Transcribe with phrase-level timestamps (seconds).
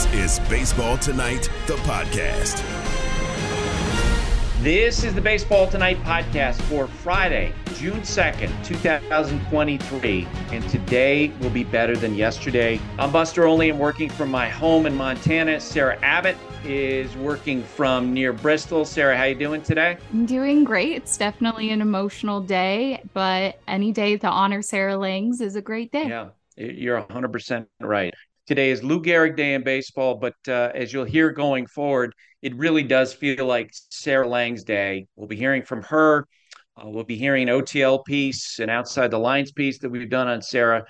[0.00, 2.64] This is Baseball Tonight, the podcast.
[4.62, 10.26] This is the Baseball Tonight podcast for Friday, June 2nd, 2023.
[10.52, 12.80] And today will be better than yesterday.
[12.98, 13.68] I'm Buster Olney.
[13.68, 15.60] I'm working from my home in Montana.
[15.60, 18.86] Sarah Abbott is working from near Bristol.
[18.86, 19.98] Sarah, how you doing today?
[20.14, 20.92] I'm doing great.
[20.92, 25.92] It's definitely an emotional day, but any day to honor Sarah Langs is a great
[25.92, 26.08] day.
[26.08, 28.14] Yeah, you're 100% right.
[28.46, 32.56] Today is Lou Gehrig Day in baseball, but uh, as you'll hear going forward, it
[32.56, 35.06] really does feel like Sarah Langs day.
[35.14, 36.26] We'll be hearing from her.
[36.76, 40.28] Uh, we'll be hearing an OTL piece, and outside the lines piece that we've done
[40.28, 40.84] on Sarah.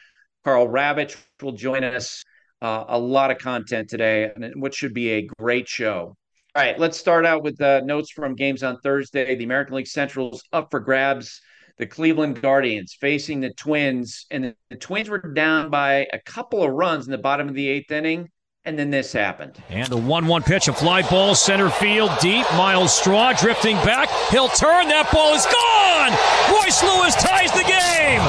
[0.45, 2.25] Karl Ravech will join us.
[2.63, 6.15] Uh, a lot of content today, and what should be a great show.
[6.55, 9.35] All right, let's start out with uh, notes from games on Thursday.
[9.35, 11.41] The American League Central's up for grabs.
[11.81, 16.63] The Cleveland Guardians facing the Twins, and the, the Twins were down by a couple
[16.63, 18.29] of runs in the bottom of the eighth inning.
[18.67, 19.57] And then this happened.
[19.71, 22.45] And the 1 1 pitch, a fly ball, center field, deep.
[22.53, 24.11] Myles Straw drifting back.
[24.29, 24.89] He'll turn.
[24.89, 26.13] That ball is gone.
[26.53, 28.21] Royce Lewis ties the game.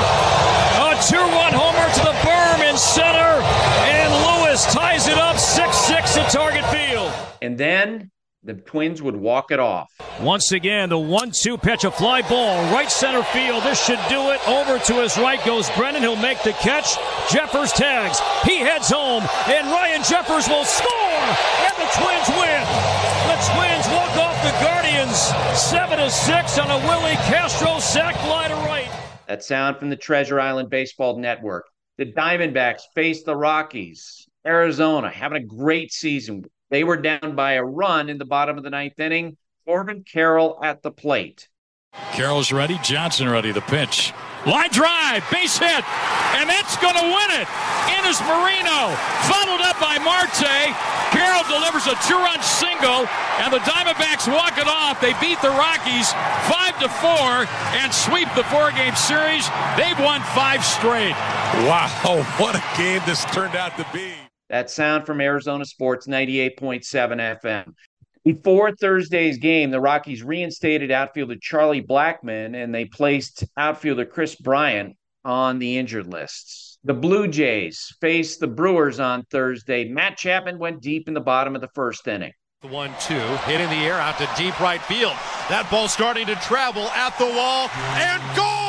[0.79, 3.43] A two run homer to the berm in center.
[3.91, 7.11] And Lewis ties it up 6 6 at Target Field.
[7.41, 8.11] And then
[8.43, 9.91] the Twins would walk it off.
[10.19, 13.63] Once again, the one-two pitch, a fly ball, right center field.
[13.63, 14.39] This should do it.
[14.47, 16.01] Over to his right goes Brennan.
[16.01, 16.97] He'll make the catch.
[17.31, 18.19] Jeffers tags.
[18.43, 22.61] He heads home, and Ryan Jeffers will score, and the Twins win.
[23.29, 25.17] The Twins walk off the Guardians,
[25.59, 28.89] seven to six on a Willi Castro sac fly to right.
[29.27, 31.67] That sound from the Treasure Island Baseball Network.
[31.97, 34.27] The Diamondbacks face the Rockies.
[34.45, 38.63] Arizona having a great season they were down by a run in the bottom of
[38.63, 39.37] the ninth inning.
[39.65, 41.47] Corbin Carroll at the plate.
[42.13, 42.79] Carroll's ready.
[42.81, 43.51] Johnson ready.
[43.51, 44.13] The pitch.
[44.47, 45.85] Line drive, base hit,
[46.33, 47.45] and that's going to win it.
[47.93, 48.89] In is Moreno,
[49.29, 50.73] followed up by Marte.
[51.13, 53.05] Carroll delivers a two-run single,
[53.37, 54.99] and the Diamondbacks walk it off.
[54.99, 56.09] They beat the Rockies
[56.49, 57.45] five to four
[57.77, 59.45] and sweep the four-game series.
[59.77, 61.13] They've won five straight.
[61.69, 64.30] Wow, what a game this turned out to be.
[64.51, 66.81] That sound from Arizona Sports 98.7
[67.41, 67.73] FM.
[68.25, 74.97] Before Thursday's game, the Rockies reinstated outfielder Charlie Blackmon and they placed outfielder Kris Bryant
[75.23, 76.77] on the injured lists.
[76.83, 79.87] The Blue Jays faced the Brewers on Thursday.
[79.87, 82.33] Matt Chapman went deep in the bottom of the first inning.
[82.61, 85.13] The one two hit in the air out to deep right field.
[85.47, 88.60] That ball starting to travel at the wall and gone.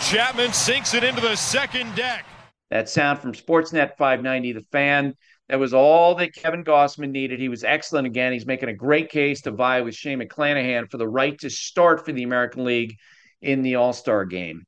[0.00, 2.24] Chapman sinks it into the second deck.
[2.70, 5.14] That sound from Sportsnet 590, the fan.
[5.48, 7.38] That was all that Kevin Gausman needed.
[7.38, 8.32] He was excellent again.
[8.32, 12.04] He's making a great case to vie with Shane McClanahan for the right to start
[12.04, 12.96] for the American League
[13.40, 14.64] in the All Star game.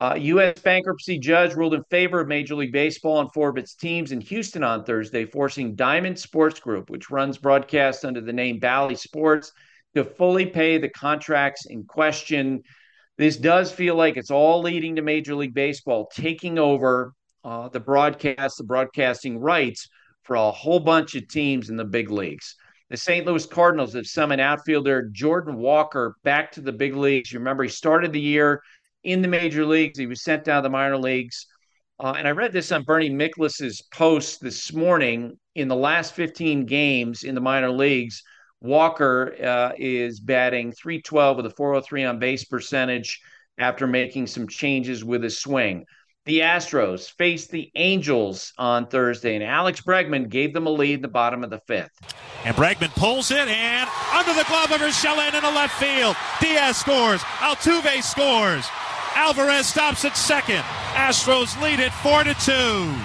[0.00, 0.58] Uh, U.S.
[0.58, 4.20] bankruptcy judge ruled in favor of Major League Baseball and four of its teams in
[4.20, 9.52] Houston on Thursday, forcing Diamond Sports Group, which runs broadcasts under the name Bally Sports,
[9.94, 12.62] to fully pay the contracts in question
[13.22, 17.12] this does feel like it's all leading to Major League Baseball taking over
[17.44, 19.88] uh, the broadcast, the broadcasting rights
[20.22, 22.56] for a whole bunch of teams in the big leagues.
[22.90, 23.26] The St.
[23.26, 27.32] Louis Cardinals have summoned outfielder Jordan Walker back to the big leagues.
[27.32, 28.62] You remember he started the year
[29.02, 29.98] in the major leagues.
[29.98, 31.46] He was sent down to the minor leagues.
[31.98, 35.38] Uh, and I read this on Bernie Miklasz's post this morning.
[35.54, 38.22] In the last 15 games in the minor leagues,
[38.62, 43.20] Walker uh, is batting 312 with a 403 on base percentage
[43.58, 45.84] after making some changes with his swing.
[46.24, 51.02] The Astros faced the Angels on Thursday, and Alex Bregman gave them a lead in
[51.02, 51.90] the bottom of the fifth.
[52.44, 56.14] And Bregman pulls it, and under the glove of Urshela in the left field.
[56.40, 57.20] Diaz scores.
[57.40, 58.64] Altuve scores.
[59.16, 60.62] Alvarez stops at second.
[60.94, 62.52] Astros lead it 4 to 2.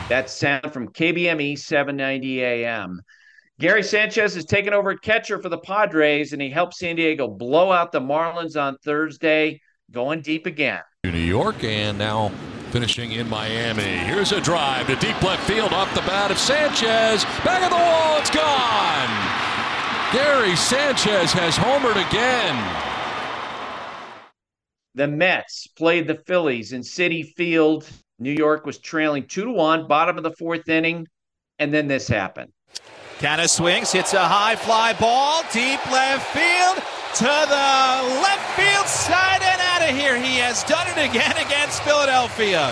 [0.09, 3.01] That sound from KBME 790 AM.
[3.59, 7.27] Gary Sanchez is taking over at catcher for the Padres, and he helped San Diego
[7.27, 9.59] blow out the Marlins on Thursday,
[9.89, 10.81] going deep again.
[11.05, 12.29] New York, and now
[12.69, 13.81] finishing in Miami.
[13.81, 17.23] Here's a drive to deep left field off the bat of Sanchez.
[17.43, 19.09] Back of the wall, it's gone.
[20.13, 22.55] Gary Sanchez has homered again.
[24.93, 27.89] The Mets played the Phillies in Citi Field.
[28.19, 31.07] New York was trailing two to one, bottom of the fourth inning,
[31.57, 32.51] and then this happened.
[33.19, 36.77] Canha swings, hits a high fly ball, deep left field
[37.15, 40.15] to the left field side and out of here.
[40.21, 42.71] He has done it again against Philadelphia.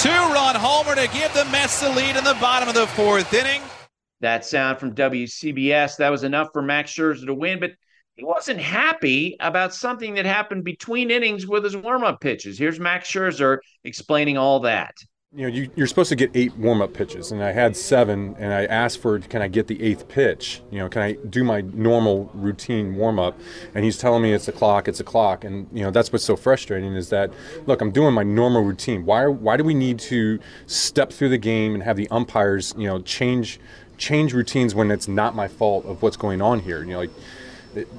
[0.00, 3.32] Two run homer to give the Mets the lead in the bottom of the fourth
[3.32, 3.62] inning.
[4.22, 7.72] That sound from WCBS, that was enough for Max Scherzer to win, but
[8.16, 12.58] he wasn't happy about something that happened between innings with his warm-up pitches.
[12.58, 14.96] Here's Max Scherzer explaining all that
[15.34, 18.36] you know, you, are supposed to get eight warm up pitches, and I had seven,
[18.38, 20.60] and I asked for, can I get the eighth pitch?
[20.70, 23.38] You know, can I do my normal routine warm up?
[23.74, 26.24] And he's telling me it's a clock, it's a clock, and you know that's what's
[26.24, 27.32] so frustrating is that,
[27.64, 29.06] look, I'm doing my normal routine.
[29.06, 32.86] Why, why do we need to step through the game and have the umpires, you
[32.86, 33.58] know, change,
[33.96, 36.80] change routines when it's not my fault of what's going on here?
[36.84, 37.10] You know, like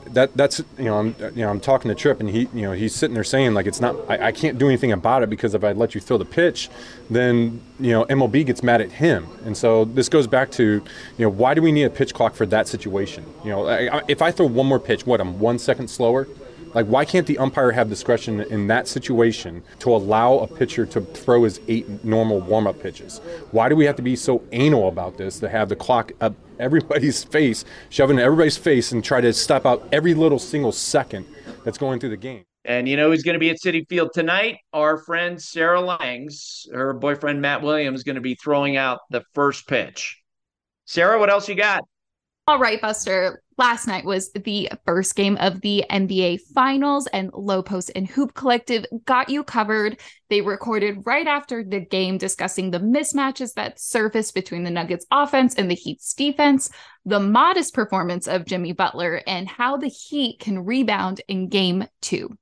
[0.07, 2.73] that that's you know I'm you know I'm talking to Trip and he you know
[2.73, 5.55] he's sitting there saying like it's not I, I, can't do anything about it because
[5.55, 6.69] if I let you throw the pitch,
[7.09, 10.83] then you know MLB gets mad at him and so this goes back to you
[11.25, 13.25] know why do we need a pitch clock for that situation?
[13.43, 16.27] You know I, if I throw one more pitch, what I'm one second slower.
[16.73, 21.01] Like, why can't the umpire have discretion in that situation to allow a pitcher to
[21.01, 23.19] throw his eight normal warm up pitches?
[23.51, 26.33] Why do we have to be so anal about this to have the clock up
[26.59, 31.25] everybody's face, shoving everybody's face, and try to stop out every little single second
[31.63, 32.45] that's going through the game?
[32.65, 34.57] And you know who's going to be at Citi Field tonight?
[34.71, 39.23] Our friend Sarah Langs, her boyfriend Matt Williams, is going to be throwing out the
[39.33, 40.21] first pitch.
[40.85, 41.83] Sarah, what else you got?
[42.45, 43.41] All right, Buster.
[43.57, 48.33] Last night was the first game of the NBA Finals, and Low Post and Hoop
[48.33, 50.01] Collective got you covered.
[50.29, 55.55] They recorded right after the game discussing the mismatches that surfaced between the Nuggets offense
[55.55, 56.69] and the Heat's defense,
[57.05, 62.37] the modest performance of Jimmy Butler, and how the Heat can rebound in game two.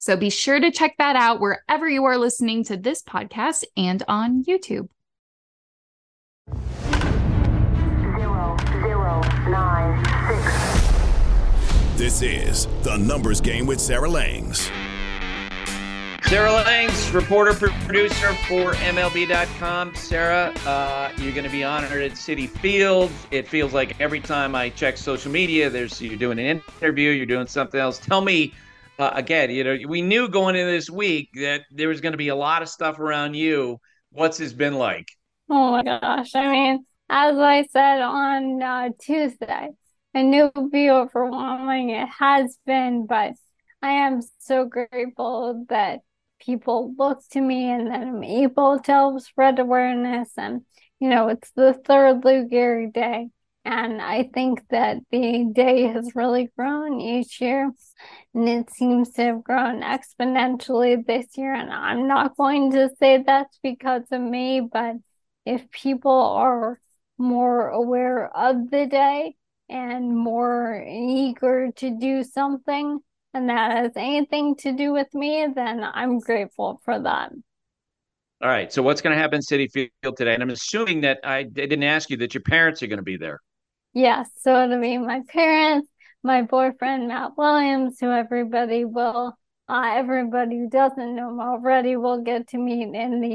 [0.00, 4.02] So be sure to check that out wherever you are listening to this podcast and
[4.06, 4.88] on YouTube.
[11.96, 14.70] This is The Numbers Game with Sarah Langs.
[16.24, 19.94] Sarah Langs, reporter, producer for MLB.com.
[19.94, 23.10] Sarah, uh, you're going to be honored at Citi Field.
[23.30, 27.26] It feels like every time I check social media, there's you're doing an interview, you're
[27.26, 27.98] doing something else.
[27.98, 28.54] Tell me
[28.98, 29.50] uh, again.
[29.50, 32.36] You know, we knew going into this week that there was going to be a
[32.36, 33.78] lot of stuff around you.
[34.10, 35.08] What's this been like?
[35.50, 36.34] Oh my gosh!
[36.34, 39.68] I mean, as I said on uh, Tuesday,
[40.14, 41.90] a new be overwhelming.
[41.90, 43.34] It has been, but
[43.80, 46.00] I am so grateful that
[46.40, 50.32] people look to me and that I'm able to help spread awareness.
[50.36, 50.62] And,
[50.98, 53.28] you know, it's the third Lou Gehrig Day.
[53.64, 57.70] And I think that the day has really grown each year.
[58.34, 61.54] And it seems to have grown exponentially this year.
[61.54, 64.96] And I'm not going to say that's because of me, but
[65.46, 66.80] if people are
[67.18, 69.36] more aware of the day,
[69.68, 73.00] and more eager to do something
[73.34, 77.32] and that has anything to do with me, then I'm grateful for that.
[78.40, 78.72] All right.
[78.72, 80.34] So what's going to happen Citi Field today?
[80.34, 83.04] And I'm assuming that I, I didn't ask you that your parents are going to
[83.04, 83.40] be there.
[83.92, 84.28] Yes.
[84.40, 85.88] So it'll be my parents,
[86.22, 89.36] my boyfriend Matt Williams, who everybody will,
[89.68, 93.28] uh, everybody who doesn't know him already will get to meet in the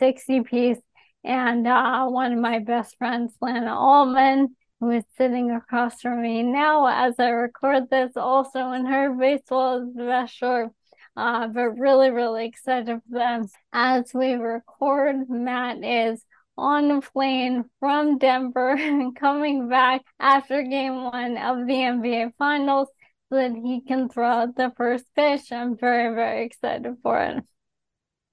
[0.00, 0.78] E60 piece,
[1.26, 6.42] and uh, one of my best friends, Lana Altman who is sitting across from me
[6.42, 10.74] now as I record this, also in her baseball special.
[11.16, 13.46] Uh, but really, really excited for them.
[13.72, 16.22] As we record, Matt is
[16.58, 22.88] on a plane from Denver and coming back after game one of the NBA Finals
[23.30, 25.50] so that he can throw the first pitch.
[25.50, 27.42] I'm very, very excited for it.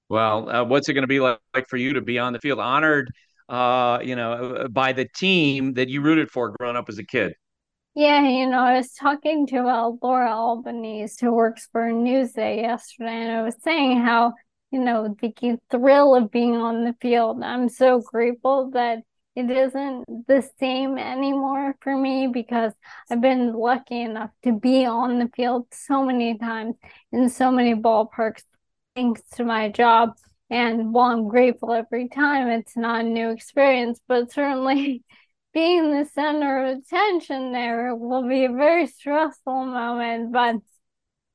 [0.08, 2.38] Well, uh, what's it going to be like, like for you to be on the
[2.38, 2.58] field?
[2.58, 3.10] Honored
[3.48, 7.04] uh, you know, uh, by the team that you rooted for growing up as a
[7.04, 7.34] kid?
[7.94, 13.12] Yeah, you know, I was talking to uh, Laura Albanese, who works for Newsday yesterday,
[13.12, 14.32] and I was saying how,
[14.72, 17.42] you know, the thrill of being on the field.
[17.42, 19.00] I'm so grateful that
[19.36, 22.72] it isn't the same anymore for me because
[23.10, 26.76] I've been lucky enough to be on the field so many times
[27.12, 28.42] in so many ballparks
[28.96, 30.16] to my job.
[30.50, 35.02] And while I'm grateful every time, it's not a new experience, but certainly
[35.54, 40.32] being the center of attention there will be a very stressful moment.
[40.32, 40.56] But,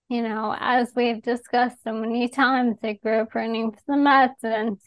[0.10, 4.44] you know, as we've discussed so many times, I grew up rooting for the Mets,
[4.44, 4.78] and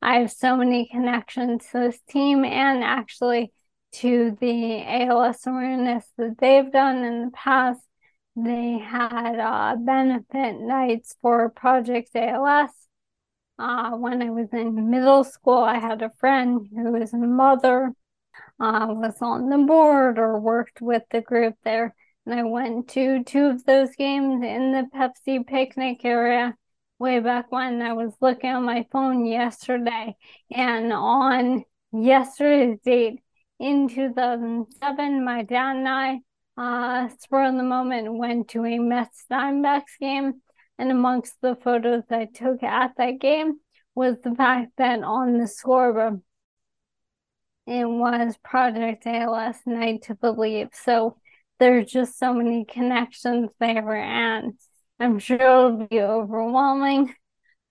[0.00, 3.52] I have so many connections to this team and actually
[3.96, 7.82] to the ALS awareness that they've done in the past.
[8.34, 12.70] They had uh, benefit nights for Project ALS
[13.58, 17.92] uh, when I was in middle school, I had a friend who was a mother,
[18.58, 21.94] uh, was on the board or worked with the group there.
[22.26, 26.56] And I went to two of those games in the Pepsi picnic area
[26.98, 27.82] way back when.
[27.82, 30.16] I was looking on my phone yesterday,
[30.50, 33.20] and on yesterday's date
[33.58, 36.20] in 2007, my dad and I
[36.56, 40.40] uh, spur of the moment went to a Mets Diamondbacks game.
[40.78, 43.58] And amongst the photos I took at that game
[43.94, 46.22] was the fact that on the scoreboard
[47.66, 50.70] it was Project ALS Night to Believe.
[50.72, 51.16] So
[51.58, 54.54] there's just so many connections there, and
[54.98, 57.14] I'm sure it'll be overwhelming.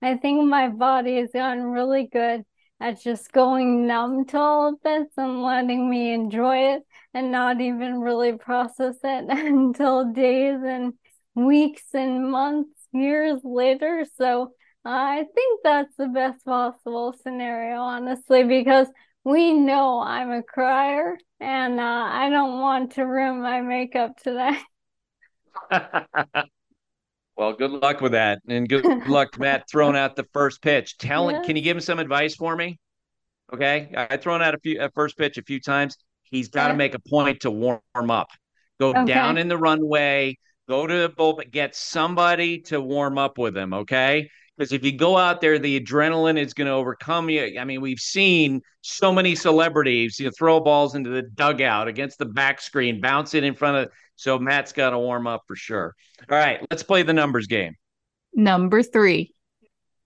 [0.02, 2.44] I think my body has gotten really good
[2.82, 6.82] at just going numb to all of this and letting me enjoy it
[7.14, 10.94] and not even really process it until days and
[11.36, 14.06] weeks and months, years later.
[14.18, 18.88] So I think that's the best possible scenario, honestly, because
[19.24, 24.58] we know I'm a crier and uh, I don't want to ruin my makeup today.
[27.42, 28.40] well, good luck with that.
[28.48, 31.00] And good luck, Matt, throwing out the first pitch.
[31.00, 31.42] Tell yeah.
[31.42, 32.80] can you give him some advice for me?
[33.52, 33.92] Okay.
[33.98, 35.98] I've thrown out a few at first pitch a few times.
[36.22, 36.78] He's got to yeah.
[36.78, 37.82] make a point to warm
[38.12, 38.28] up.
[38.80, 39.06] Go okay.
[39.06, 40.38] down in the runway,
[40.70, 43.74] go to the bullpen, get somebody to warm up with him.
[43.74, 44.30] Okay.
[44.62, 47.58] Because if you go out there, the adrenaline is going to overcome you.
[47.60, 52.20] I mean, we've seen so many celebrities you know, throw balls into the dugout against
[52.20, 53.92] the back screen, bounce it in front of.
[54.18, 55.96] So Matt's got to warm up for sure.
[56.30, 57.74] All right, let's play the numbers game.
[58.36, 59.34] Number three.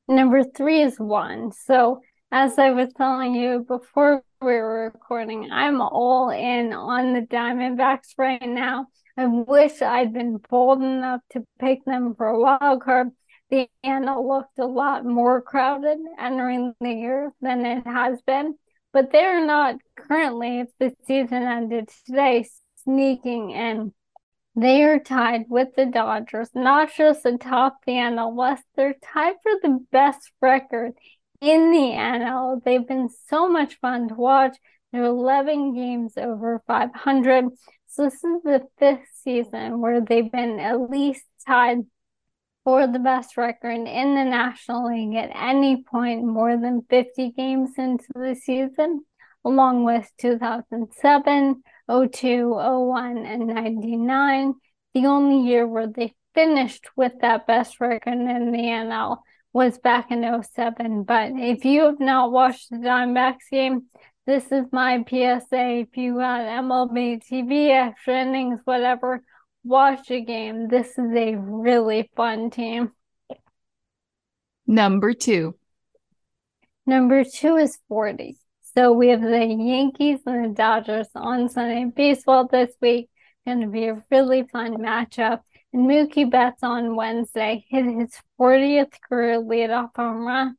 [0.07, 1.51] Number three is one.
[1.51, 1.99] So
[2.31, 8.13] as I was telling you before we were recording, I'm all in on the Diamondbacks
[8.17, 8.87] right now.
[9.17, 13.09] I wish I'd been bold enough to pick them for a wild card
[13.49, 18.55] the NL looked a lot more crowded entering the year than it has been,
[18.91, 22.47] but they're not currently, if the season ended today,
[22.83, 23.93] sneaking in.
[24.55, 29.51] They are tied with the Dodgers, not just atop the NL West, they're tied for
[29.61, 30.93] the best record
[31.41, 32.63] in the NL.
[32.63, 34.57] They've been so much fun to watch.
[34.91, 37.45] They're 11 games over 500.
[37.87, 41.79] So this is the fifth season where they've been at least tied
[42.65, 47.69] for the best record in the National League at any point more than 50 games
[47.77, 49.05] into the season,
[49.45, 54.55] along with 2007, 02, 01, and 99.
[54.95, 59.19] The only year where they finished with that best record in the NL
[59.53, 61.03] was back in 07.
[61.03, 63.83] But if you have not watched the Diamondbacks game,
[64.25, 65.81] this is my PSA.
[65.81, 69.23] If you got MLB TV, extra innings, whatever,
[69.65, 70.67] watch a game.
[70.67, 72.91] This is a really fun team.
[74.67, 75.55] Number two.
[76.85, 78.37] Number two is 40.
[78.75, 83.09] So we have the Yankees and the Dodgers on Sunday Baseball this week.
[83.45, 85.39] Going to be a really fun matchup.
[85.73, 90.55] And Mookie Betts on Wednesday hit his 40th career leadoff home run.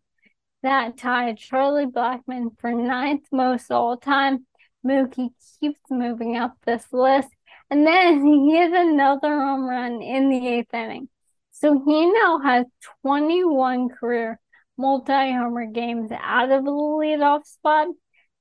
[0.63, 4.47] That tied Charlie Blackmon for ninth most all time.
[4.85, 7.29] Mookie keeps moving up this list
[7.71, 11.09] and then he hit another home run in the eighth inning.
[11.51, 12.67] So he now has
[13.03, 14.39] 21 career
[14.77, 17.89] multi homer games out of the leadoff spot.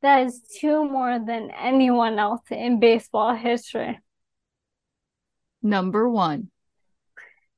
[0.01, 3.99] That is two more than anyone else in baseball history.
[5.63, 6.51] Number one.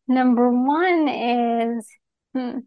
[0.08, 1.88] Number one is,
[2.34, 2.60] hmm,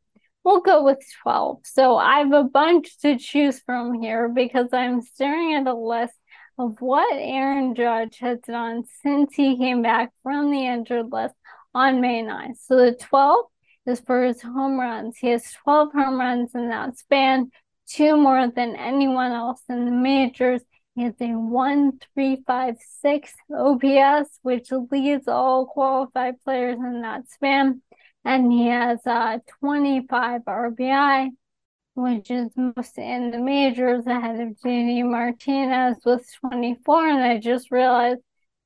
[0.44, 1.60] we'll go with 12.
[1.64, 6.14] So I have a bunch to choose from here because I'm staring at a list
[6.60, 11.34] of what Aaron Judge has done since he came back from the injured list
[11.74, 12.58] on May 9th.
[12.62, 13.48] So the 12th
[13.86, 15.16] is for his home runs.
[15.16, 17.50] He has 12 home runs in that span,
[17.86, 20.60] two more than anyone else in the majors.
[20.94, 27.80] He has a 1356 OPS, which leads all qualified players in that span.
[28.22, 31.30] And he has uh, 25 RBI,
[32.02, 32.50] which is
[32.96, 37.08] in the majors ahead of JD Martinez with 24.
[37.08, 38.20] And I just realized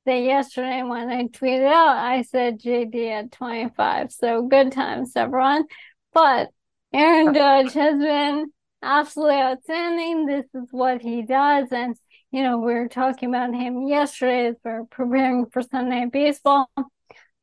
[0.05, 4.11] that yesterday when I tweeted out, I said JD at 25.
[4.11, 5.65] So good times, everyone.
[6.13, 6.49] But
[6.93, 8.51] Aaron Judge has been
[8.81, 10.25] absolutely outstanding.
[10.25, 11.67] This is what he does.
[11.71, 11.95] And,
[12.31, 16.69] you know, we were talking about him yesterday as we are preparing for Sunday baseball.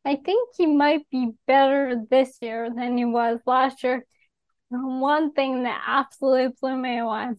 [0.04, 4.04] I think he might be better this year than he was last year
[4.72, 7.30] one thing that absolutely blew me away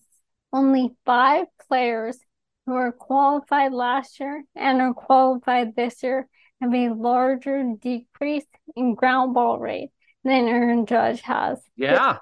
[0.54, 2.18] only five players
[2.66, 6.28] who were qualified last year and are qualified this year
[6.62, 9.90] have a larger decrease in ground ball rate
[10.24, 11.60] than Aaron Judge has.
[11.76, 12.20] Yeah.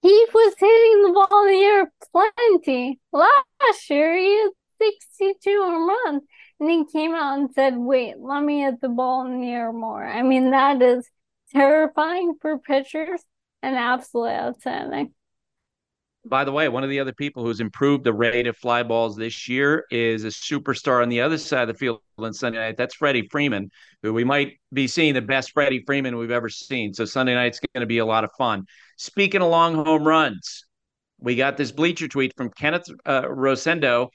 [0.00, 2.98] He was hitting the ball in the air plenty.
[3.12, 4.50] Last year, he had
[4.80, 6.22] 62 home runs.
[6.58, 9.72] And he came out and said, wait, let me hit the ball in the air
[9.72, 10.04] more.
[10.04, 11.08] I mean, that is
[11.52, 13.22] terrifying for pitchers
[13.62, 15.14] and absolutely outstanding.
[16.24, 19.16] by the way, one of the other people who's improved the rate of fly balls
[19.16, 22.76] this year is a superstar on the other side of the field on Sunday night.
[22.76, 23.70] That's Freddie Freeman,
[24.02, 26.94] who we might be seeing the best Freddie Freeman we've ever seen.
[26.94, 28.66] So Sunday night's going to be a lot of fun.
[28.98, 30.64] Speaking of long home runs,
[31.18, 34.08] we got this bleacher tweet from Kenneth uh, Rosendo,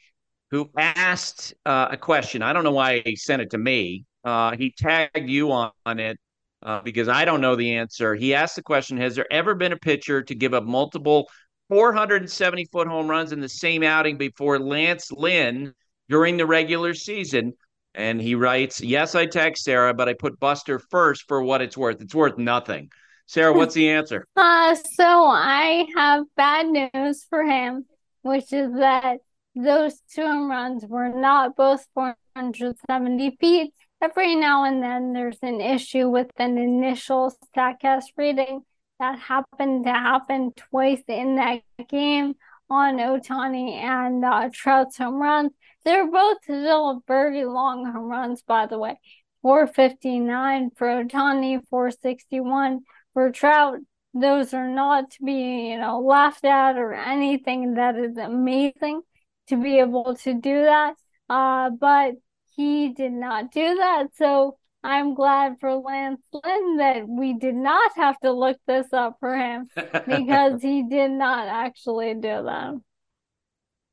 [0.51, 2.41] who asked uh, a question.
[2.41, 4.05] I don't know why he sent it to me.
[4.23, 6.17] Uh, he tagged you on, on it
[6.63, 8.15] uh, because I don't know the answer.
[8.15, 11.29] He asked the question Has there ever been a pitcher to give up multiple
[11.69, 15.73] 470 foot home runs in the same outing before Lance Lynn
[16.09, 17.53] during the regular season.
[17.93, 21.77] And he writes, Yes, I text Sarah, but I put Buster first for what it's
[21.77, 22.01] worth.
[22.01, 22.89] It's worth nothing.
[23.25, 24.25] Sarah, what's the answer?
[24.37, 27.85] Uh, so I have bad news for him,
[28.21, 29.19] which is that
[29.55, 33.73] those two home runs were not both 470 feet.
[33.99, 38.61] Every now and then there's an issue with an initial StatCast reading
[38.99, 42.35] that happened to happen twice in that game
[42.69, 45.51] on Ohtani and uh, Trout's home runs.
[45.83, 48.99] They're both still very long home runs, by the way.
[49.41, 52.81] 459 for Ohtani, 461
[53.13, 53.79] for Trout.
[54.13, 57.75] Those are not to be, you know, laughed at or anything.
[57.75, 59.01] That is amazing
[59.47, 60.95] to be able to do that.
[61.29, 62.13] Uh, but
[62.57, 64.07] he did not do that.
[64.15, 69.17] So I'm glad for Lance Lynn that we did not have to look this up
[69.19, 69.67] for him
[70.05, 72.73] because he did not actually do that.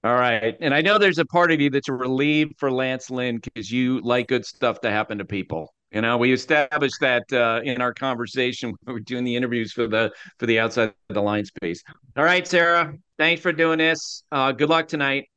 [0.03, 0.57] All right.
[0.61, 4.01] And I know there's a part of you that's relieved for Lance Lynn because you
[4.01, 5.73] like good stuff to happen to people.
[5.93, 9.73] You know, we established that uh, in our conversation when we were doing the interviews
[9.73, 11.83] for the for the outside of the line space.
[12.17, 12.95] All right, Sarah.
[13.17, 14.25] Thanks for doing this.
[14.33, 15.29] Uh, good luck tonight.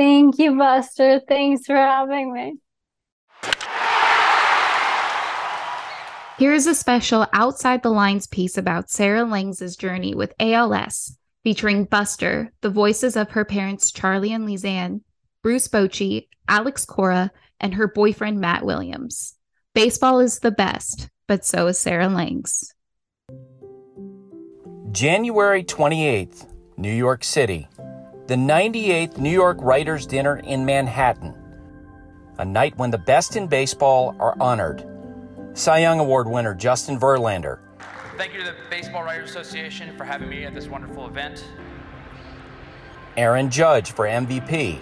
[0.00, 1.20] Thank you, Buster.
[1.28, 2.56] Thanks for having me.
[6.38, 11.84] Here is a special Outside the Lines piece about Sarah Langs' journey with ALS, featuring
[11.84, 15.02] Buster, the voices of her parents Charlie and Liise-Anne,
[15.42, 17.30] Bruce Bochy, Alex Cora,
[17.60, 19.34] and her boyfriend Matt Williams.
[19.74, 22.72] Baseball is the best, but so is Sarah Langs.
[24.92, 27.68] January 28th, New York City.
[28.30, 31.34] The 98th New York Writers' Dinner in Manhattan.
[32.38, 34.86] A night when the best in baseball are honored
[35.54, 37.58] Cy Young Award winner Justin Verlander.
[38.16, 41.44] Thank you to the Baseball Writers Association for having me at this wonderful event.
[43.16, 44.78] Aaron Judge for MVP.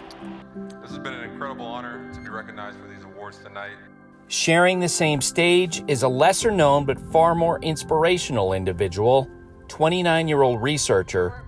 [0.83, 3.79] This has been an incredible honor to be recognized for these awards tonight.
[4.27, 9.27] Sharing the same stage is a lesser known but far more inspirational individual,
[9.69, 11.43] 29 year old researcher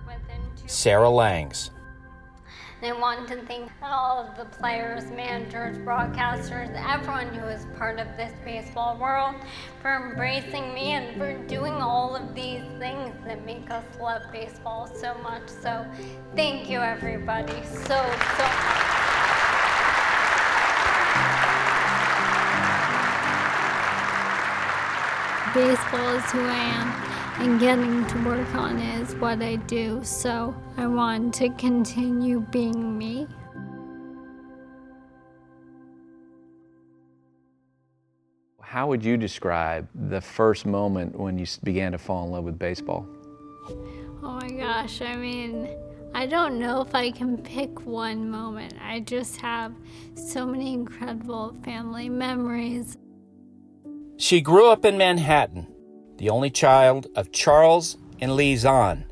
[0.65, 1.69] Sarah Langs.
[2.83, 8.07] I want to thank all of the players, managers, broadcasters, everyone who is part of
[8.17, 9.35] this baseball world
[9.83, 14.87] for embracing me and for doing all of these things that make us love baseball
[14.87, 15.47] so much.
[15.47, 15.85] So
[16.35, 18.81] thank you everybody so, so much.
[25.53, 30.03] Baseball is who I am and getting to work on it is what I do,
[30.03, 33.27] so I want to continue being me.
[38.61, 42.57] How would you describe the first moment when you began to fall in love with
[42.57, 43.05] baseball?
[44.23, 45.67] Oh my gosh, I mean,
[46.13, 48.75] I don't know if I can pick one moment.
[48.81, 49.73] I just have
[50.15, 52.97] so many incredible family memories.
[54.17, 55.67] She grew up in Manhattan
[56.21, 59.05] the only child of Charles and Liise-Anne,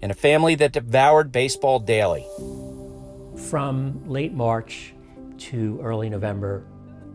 [0.00, 2.24] in a family that devoured baseball daily.
[3.48, 4.94] From late March
[5.38, 6.64] to early November,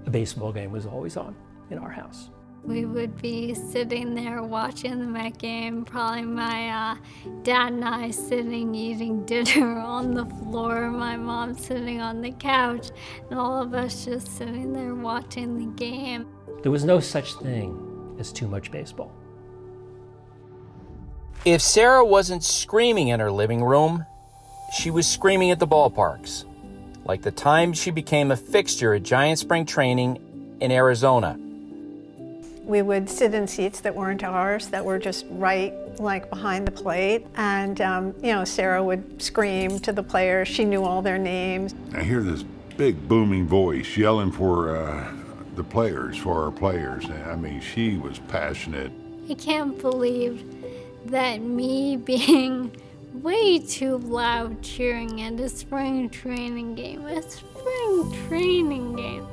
[0.06, 1.34] a baseball game was always on
[1.70, 2.30] in our house.
[2.66, 6.96] We would be sitting there watching the Met game, probably my uh,
[7.44, 12.90] dad and I sitting eating dinner on the floor, my mom sitting on the couch,
[13.30, 16.28] and all of us just sitting there watching the game.
[16.64, 19.16] There was no such thing as too much baseball.
[21.44, 24.06] If Sarah wasn't screaming in her living room,
[24.78, 26.46] she was screaming at the ballparks,
[27.04, 31.40] like the time she became a fixture at Giant Spring Training in Arizona.
[32.64, 36.72] We would sit in seats that weren't ours, that were just right, like behind the
[36.72, 37.26] plate.
[37.36, 40.48] And, um, you know, Sarah would scream to the players.
[40.48, 41.74] She knew all their names.
[41.96, 42.44] I hear this
[42.78, 45.12] big booming voice yelling for uh,
[45.56, 47.06] the players, for our players.
[47.10, 48.92] I mean, she was passionate.
[49.28, 50.44] I can't believe
[51.06, 52.76] that me being
[53.14, 59.28] way too loud cheering at a spring training game, a spring training game,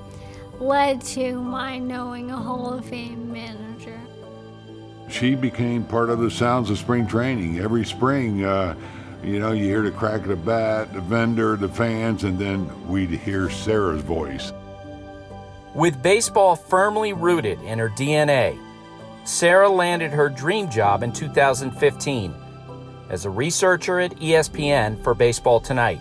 [0.61, 3.99] led to my knowing a Hall of Fame manager.
[5.09, 7.61] She became part of the sounds of spring training.
[7.61, 8.75] Every spring, uh,
[9.23, 12.71] You know, you hear the crack of the bat, the vendor, the fans, and then
[12.87, 14.53] we'd hear Sarah's voice.
[15.75, 18.57] With baseball firmly rooted in her DNA,
[19.29, 22.35] Sarah landed her dream job in 2015
[23.11, 26.01] as a researcher at ESPN for Baseball Tonight.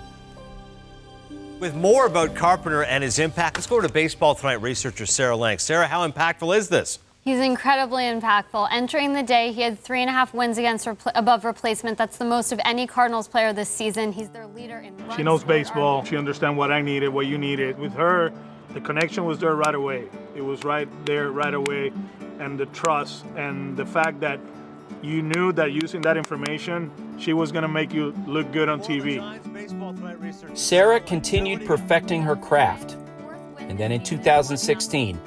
[1.60, 5.58] With more about Carpenter and his impact, let's go to Baseball Tonight researcher Sarah Lang.
[5.58, 7.00] Sarah, how impactful is this?
[7.20, 8.70] He's incredibly impactful.
[8.72, 11.98] Entering the day, he had three and a half wins against repl- above replacement.
[11.98, 14.14] That's the most of any Cardinals player this season.
[14.14, 15.16] He's their leader in runs.
[15.16, 16.06] She knows baseball.
[16.06, 17.78] She understands what I needed, what you needed.
[17.78, 18.32] With her,
[18.74, 20.08] the connection was there right away.
[20.34, 21.92] It was right there right away.
[22.40, 24.40] And the trust and the fact that
[25.02, 28.80] you knew that using that information, she was going to make you look good on
[28.80, 29.22] TV.
[30.58, 32.98] Sarah continued perfecting her craft.
[33.60, 35.20] And then in 2016,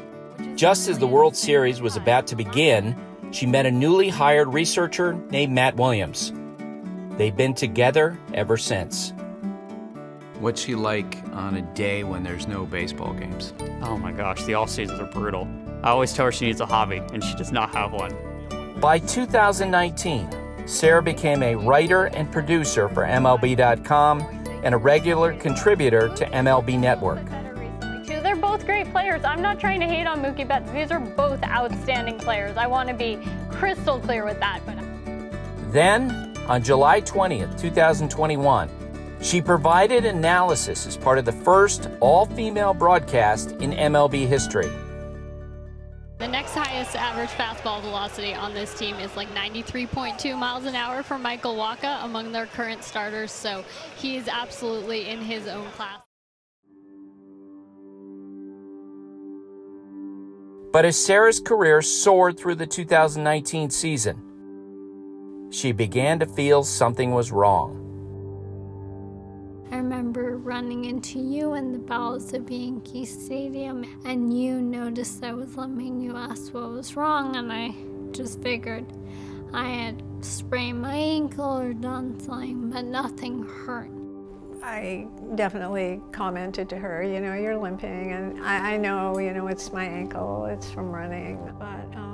[0.57, 2.96] just as the World Series was about to begin,
[3.33, 6.33] she met a newly hired researcher named Matt Williams.
[7.16, 9.12] They've been together ever since.
[10.38, 13.53] What's she like on a day when there's no baseball games?
[13.83, 15.46] Oh my gosh, the off seasons are brutal.
[15.83, 18.14] I always tell her she needs a hobby, and she does not have one.
[18.81, 20.29] By 2019,
[20.66, 24.21] Sarah became a writer and producer for MLB.com
[24.62, 27.25] and a regular contributor to MLB Network.
[28.07, 29.25] They're both great players.
[29.25, 30.71] I'm not trying to hate on Mookie Betts.
[30.71, 32.57] These are both outstanding players.
[32.57, 33.19] I want to be
[33.51, 34.61] crystal clear with that.
[34.64, 34.77] But
[35.73, 38.69] Then, on July 20th, 2021,
[39.21, 44.71] she provided analysis as part of the first all female broadcast in MLB history.
[46.20, 51.02] The next highest average fastball velocity on this team is like 93.2 miles an hour
[51.02, 53.64] for Michael Wacha among their current starters, so
[53.96, 56.02] he is absolutely in his own class.
[60.74, 67.33] But as Sarah's career soared through the 2019 season, she began to feel something was
[67.33, 67.80] wrong.
[69.70, 75.33] I remember running into you in the bowels of Yankee Stadium, and you noticed I
[75.33, 76.00] was limping.
[76.00, 77.74] You asked what was wrong, and I
[78.11, 78.85] just figured
[79.52, 83.90] I had sprained my ankle or done something, but nothing hurt.
[84.62, 85.06] I
[85.37, 89.72] definitely commented to her, you know, you're limping, and I, I know, you know, it's
[89.72, 92.10] my ankle, it's from running, but um,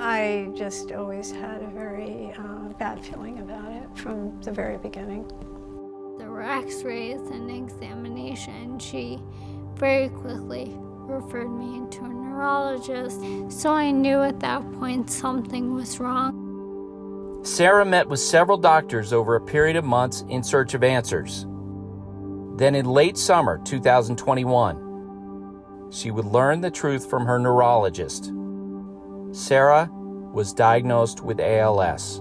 [0.00, 5.28] I just always had a very uh, bad feeling about it from the very beginning.
[6.16, 8.78] There were x rays and examination.
[8.78, 9.20] She
[9.74, 16.00] very quickly referred me into a neurologist, so I knew at that point something was
[16.00, 17.42] wrong.
[17.44, 21.44] Sarah met with several doctors over a period of months in search of answers.
[22.56, 28.32] Then, in late summer 2021, she would learn the truth from her neurologist.
[29.32, 29.88] Sarah
[30.32, 32.18] was diagnosed with ALS.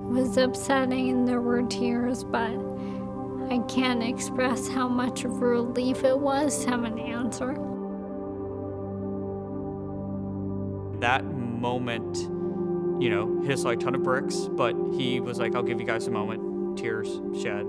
[0.00, 2.52] It was upsetting and there were tears, but
[3.50, 7.52] I can't express how much of a relief it was to have an answer.
[11.00, 12.16] That moment,
[13.02, 15.80] you know, hit us like a ton of bricks, but he was like, I'll give
[15.80, 16.78] you guys a moment.
[16.78, 17.66] Tears shed.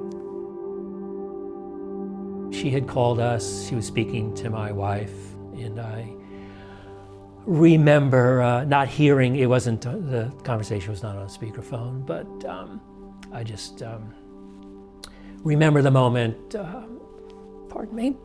[2.53, 6.15] She had called us, she was speaking to my wife, and I
[7.45, 12.81] remember uh, not hearing, it wasn't, uh, the conversation was not on speakerphone, but um,
[13.31, 14.13] I just um,
[15.43, 16.83] remember the moment, uh,
[17.69, 18.17] pardon me,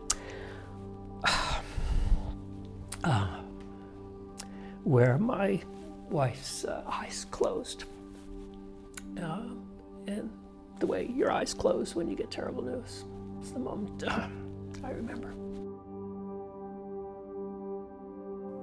[3.05, 3.41] uh,
[4.85, 5.61] where my
[6.09, 7.85] wife's uh, eyes closed.
[9.21, 9.43] Uh,
[10.07, 10.31] and
[10.79, 13.05] the way your eyes close when you get terrible news.
[13.41, 14.03] It's the moment
[14.83, 15.35] I remember.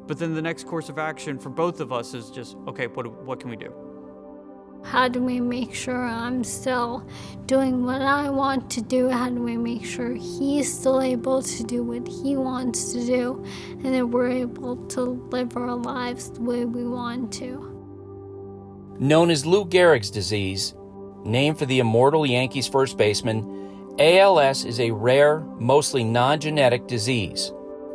[0.07, 3.05] But then the next course of action for both of us is just, okay, what,
[3.23, 3.73] what can we do?
[4.83, 7.05] How do we make sure I'm still
[7.45, 9.09] doing what I want to do?
[9.09, 13.43] How do we make sure he's still able to do what he wants to do?
[13.83, 17.73] And that we're able to live our lives the way we want to.
[18.99, 20.73] Known as Lou Gehrig's disease,
[21.25, 27.51] named for the immortal Yankees first baseman, ALS is a rare, mostly non genetic disease,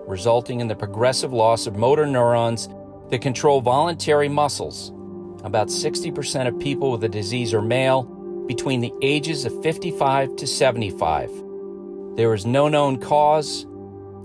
[0.06, 2.68] resulting in the progressive loss of motor neurons
[3.10, 4.90] that control voluntary muscles.
[5.44, 8.04] About 60% of people with the disease are male
[8.46, 11.30] between the ages of 55 to 75.
[12.16, 13.64] There is no known cause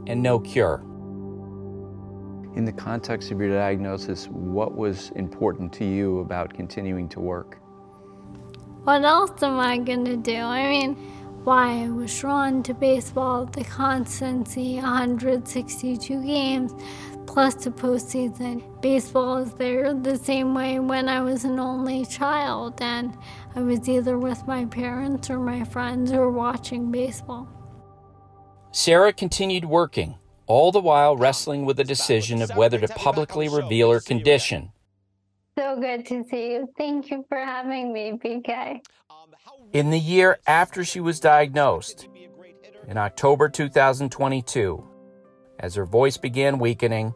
[0.08, 0.84] and no cure.
[2.56, 7.60] In the context of your diagnosis, what was important to you about continuing to work?
[8.84, 10.36] What else am I gonna do?
[10.36, 10.96] I mean,
[11.44, 16.74] why I was drawn to baseball, the constancy, 162 games,
[17.26, 18.64] plus the postseason.
[18.82, 23.18] Baseball is there the same way when I was an only child, and
[23.56, 27.48] I was either with my parents or my friends or watching baseball.
[28.72, 33.92] Sarah continued working, all the while wrestling with the decision of whether to publicly reveal
[33.92, 34.72] her condition.
[35.58, 36.70] So good to see you.
[36.78, 38.82] Thank you for having me, PK.
[39.74, 42.08] In the year after she was diagnosed,
[42.88, 44.84] in October 2022,
[45.60, 47.14] as her voice began weakening,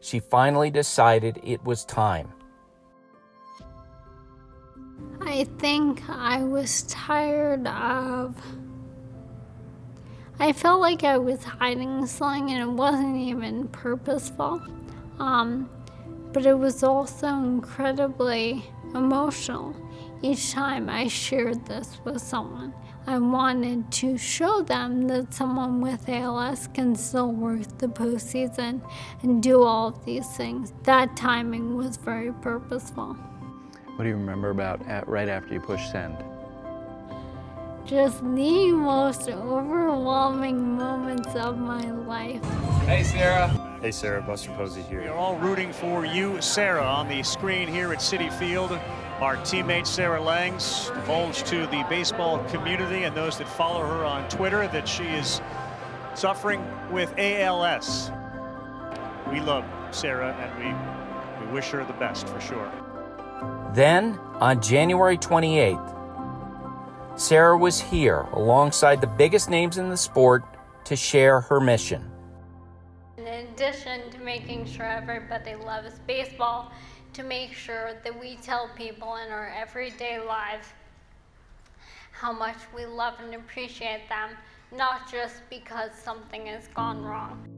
[0.00, 2.32] she finally decided it was time.
[5.22, 8.36] I think I was tired of.
[10.38, 14.60] I felt like I was hiding something and it wasn't even purposeful.
[15.18, 15.70] Um,
[16.34, 18.62] but it was also incredibly
[18.94, 19.74] emotional
[20.22, 22.74] each time I shared this with someone.
[23.06, 28.80] I wanted to show them that someone with ALS can still work the postseason
[29.22, 30.72] and do all of these things.
[30.82, 33.14] That timing was very purposeful.
[33.94, 36.16] What do you remember about at, right after you push send?
[37.84, 42.44] Just the most overwhelming moments of my life.
[42.86, 43.48] Hey, Sarah.
[43.80, 44.20] Hey, Sarah.
[44.20, 45.02] Buster Posey here.
[45.02, 48.76] We're all rooting for you, Sarah, on the screen here at Citi Field.
[49.20, 54.28] Our teammate Sarah Langs divulged to the baseball community and those that follow her on
[54.28, 55.40] Twitter that she is
[56.14, 58.10] suffering with ALS.
[59.32, 62.70] We love Sarah and we, we wish her the best for sure.
[63.72, 65.94] Then, on January 28th,
[67.18, 70.44] Sarah was here alongside the biggest names in the sport
[70.84, 72.10] to share her mission.
[73.16, 76.70] In addition to making sure everybody loves baseball,
[77.16, 80.68] to make sure that we tell people in our everyday lives
[82.12, 84.36] how much we love and appreciate them,
[84.70, 87.48] not just because something has gone wrong.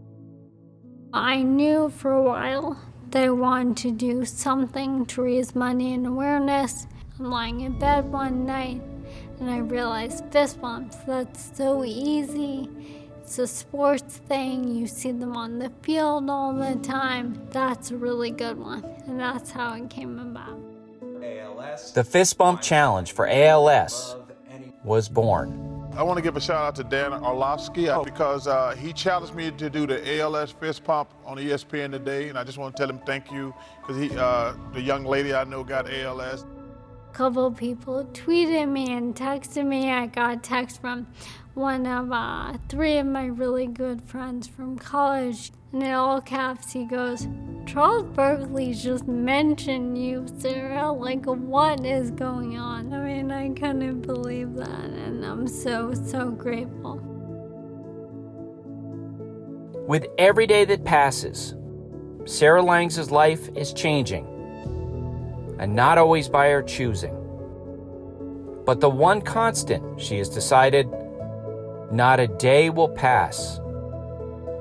[1.12, 6.06] I knew for a while that I wanted to do something to raise money and
[6.06, 6.86] awareness.
[7.18, 8.80] I'm lying in bed one night
[9.40, 12.70] and I realized fist bumps, that's so easy.
[13.28, 14.74] It's a sports thing.
[14.74, 17.38] You see them on the field all the time.
[17.50, 18.82] That's a really good one.
[19.06, 20.58] And that's how it came about.
[21.92, 24.16] The Fist Bump Challenge for ALS
[24.82, 25.90] was born.
[25.94, 29.34] I want to give a shout out to Dan Orlovsky uh, because uh, he challenged
[29.34, 32.80] me to do the ALS fist pump on ESPN today, and I just want to
[32.80, 36.46] tell him thank you because he, uh, the young lady I know, got ALS.
[37.10, 39.90] A couple people tweeted me and texted me.
[39.90, 41.06] I got a text from
[41.58, 45.50] one of uh, three of my really good friends from college.
[45.72, 47.26] And in all caps, he goes,
[47.66, 50.92] Charles Barkley just mentioned you, Sarah.
[50.92, 52.94] Like, what is going on?
[52.94, 54.84] I mean, I couldn't believe that.
[54.84, 57.00] And I'm so, so grateful.
[59.88, 61.56] With every day that passes,
[62.24, 64.26] Sarah Langs' life is changing,
[65.58, 67.16] and not always by her choosing.
[68.64, 70.88] But the one constant she has decided
[71.90, 73.60] not a day will pass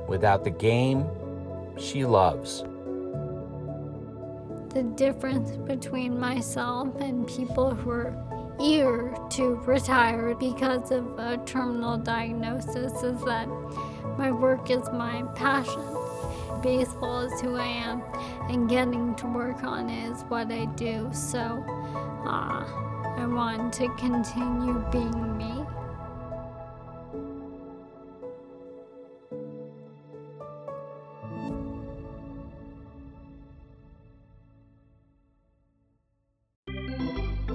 [0.07, 1.05] without the game
[1.77, 2.63] she loves.
[4.69, 11.97] The difference between myself and people who are eager to retire because of a terminal
[11.97, 13.47] diagnosis is that
[14.17, 15.83] my work is my passion.
[16.61, 18.01] Baseball is who I am,
[18.49, 21.09] and getting to work on it is what I do.
[21.13, 21.39] So
[22.25, 22.65] uh,
[23.17, 25.66] I want to continue being me.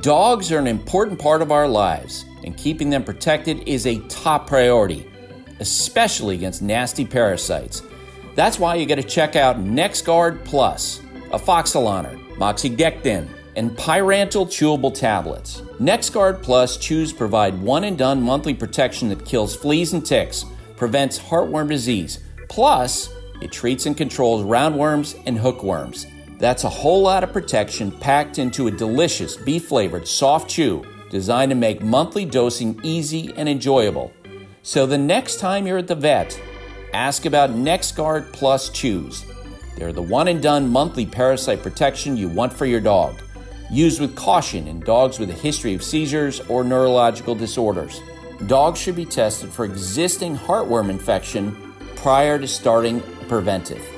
[0.03, 4.49] Dogs are an important part of our lives, and keeping them protected is a top
[4.49, 5.09] priority,
[5.61, 7.83] especially against nasty parasites.
[8.35, 15.61] That's why you got to check out NexGard Plus, Afoxolaner, Moxidectin, and Pyrantel chewable tablets.
[15.79, 20.45] NexGard Plus chews provide one and done monthly protection that kills fleas and ticks,
[20.77, 23.09] prevents heartworm disease, plus,
[23.41, 26.09] it treats and controls roundworms and hookworms.
[26.43, 31.51] That's a whole lot of protection packed into a delicious beef flavored soft chew designed
[31.51, 34.13] to make monthly dosing easy and enjoyable.
[34.65, 36.43] So the next time you're at the vet,
[36.93, 39.25] ask about NexGard Plus Chews.
[39.77, 43.23] They're the one and done monthly parasite protection you want for your dog.
[43.71, 48.01] Used with caution in dogs with a history of seizures or neurological disorders.
[48.49, 53.92] Dogs should be tested for existing heartworm infection prior to starting preventive.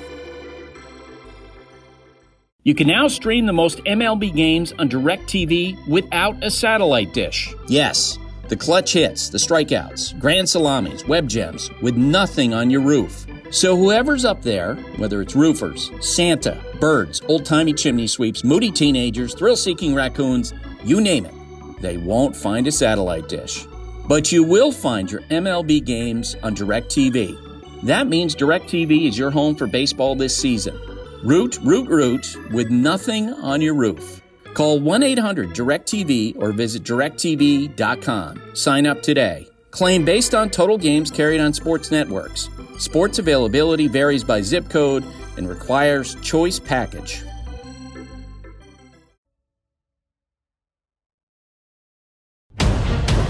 [2.65, 7.55] You can now stream the most MLB games on DirecTV without a satellite dish.
[7.69, 13.27] Yes, The clutch hits, the strikeouts, grand salamis, web gems, with nothing on your roof.
[13.51, 19.35] So whoever's up there, whether it's roofers, Santa, birds, old timey chimney sweeps, moody teenagers,
[19.35, 20.53] thrill seeking raccoons,
[20.85, 21.35] you name it,
[21.81, 23.67] they won't find a satellite dish.
[24.09, 27.83] But you will find your MLB games on DirecTV.
[27.85, 30.79] That means DirecTV is your home for baseball this season.
[31.25, 34.21] Root, root, root with nothing on your roof.
[34.53, 38.55] Call 1 800 DirecTV or visit directv.com.
[38.55, 39.49] Sign up today.
[39.71, 42.51] Claim based on total games carried on sports networks.
[42.77, 45.03] Sports availability varies by zip code
[45.39, 47.25] and requires choice package.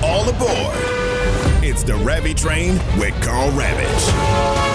[0.03, 0.77] All aboard.
[1.63, 4.74] It's the Ravy Train with Karl on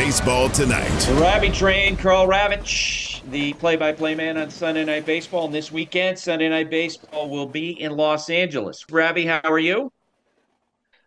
[0.00, 0.88] Baseball Tonight.
[0.88, 5.44] The Ravy Train, Karl Ravech, the play-by-play man on Sunday Night Baseball.
[5.44, 8.82] And this weekend, Sunday Night Baseball will be in Los Angeles.
[8.84, 9.92] Ravy, how are you?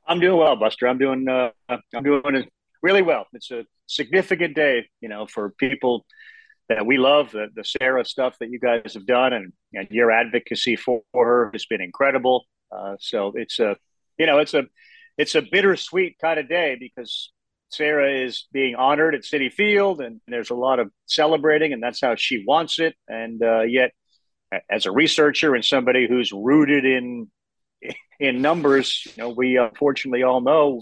[0.05, 0.87] I'm doing well, Buster.
[0.87, 2.47] I'm doing uh, I'm doing
[2.83, 3.25] really well.
[3.33, 6.05] It's a significant day, you know, for people
[6.69, 7.31] that we love.
[7.31, 11.49] The, the Sarah stuff that you guys have done, and, and your advocacy for her
[11.51, 12.45] has been incredible.
[12.71, 13.75] Uh, so it's a,
[14.19, 14.65] you know, it's a
[15.17, 17.31] it's a bittersweet kind of day because
[17.73, 22.01] Sarah is being honored at Citi Field, and there's a lot of celebrating, and that's
[22.01, 22.95] how she wants it.
[23.07, 23.91] And uh, yet,
[24.69, 27.29] as a researcher and somebody who's rooted in
[28.19, 30.81] in numbers, you know, we unfortunately all know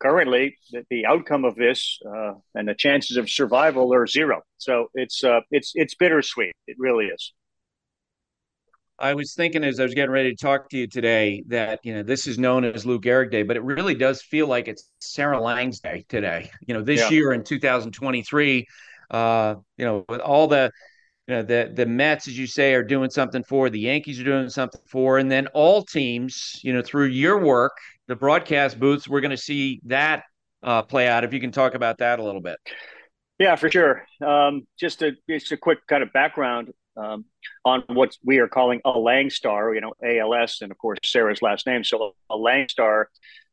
[0.00, 4.42] currently that the outcome of this uh, and the chances of survival are zero.
[4.58, 6.54] So it's uh, it's it's bittersweet.
[6.66, 7.32] It really is.
[8.98, 11.94] I was thinking as I was getting ready to talk to you today that you
[11.94, 14.88] know this is known as Lou Gehrig Day, but it really does feel like it's
[15.00, 16.50] Sarah Langs Day today.
[16.66, 17.10] You know, this yeah.
[17.10, 18.66] year in 2023,
[19.10, 20.70] uh, you know, with all the
[21.26, 24.24] you know the the Mets, as you say, are doing something for the Yankees are
[24.24, 29.06] doing something for, and then all teams, you know, through your work, the broadcast booths,
[29.06, 30.24] we're going to see that
[30.62, 31.22] uh, play out.
[31.22, 32.58] If you can talk about that a little bit.
[33.38, 34.06] Yeah, for sure.
[34.24, 37.24] Um, just a just a quick kind of background um,
[37.64, 41.42] on what we are calling a Lang Star, you know, ALS, and of course Sarah's
[41.42, 41.84] last name.
[41.84, 43.10] So a Lang Star.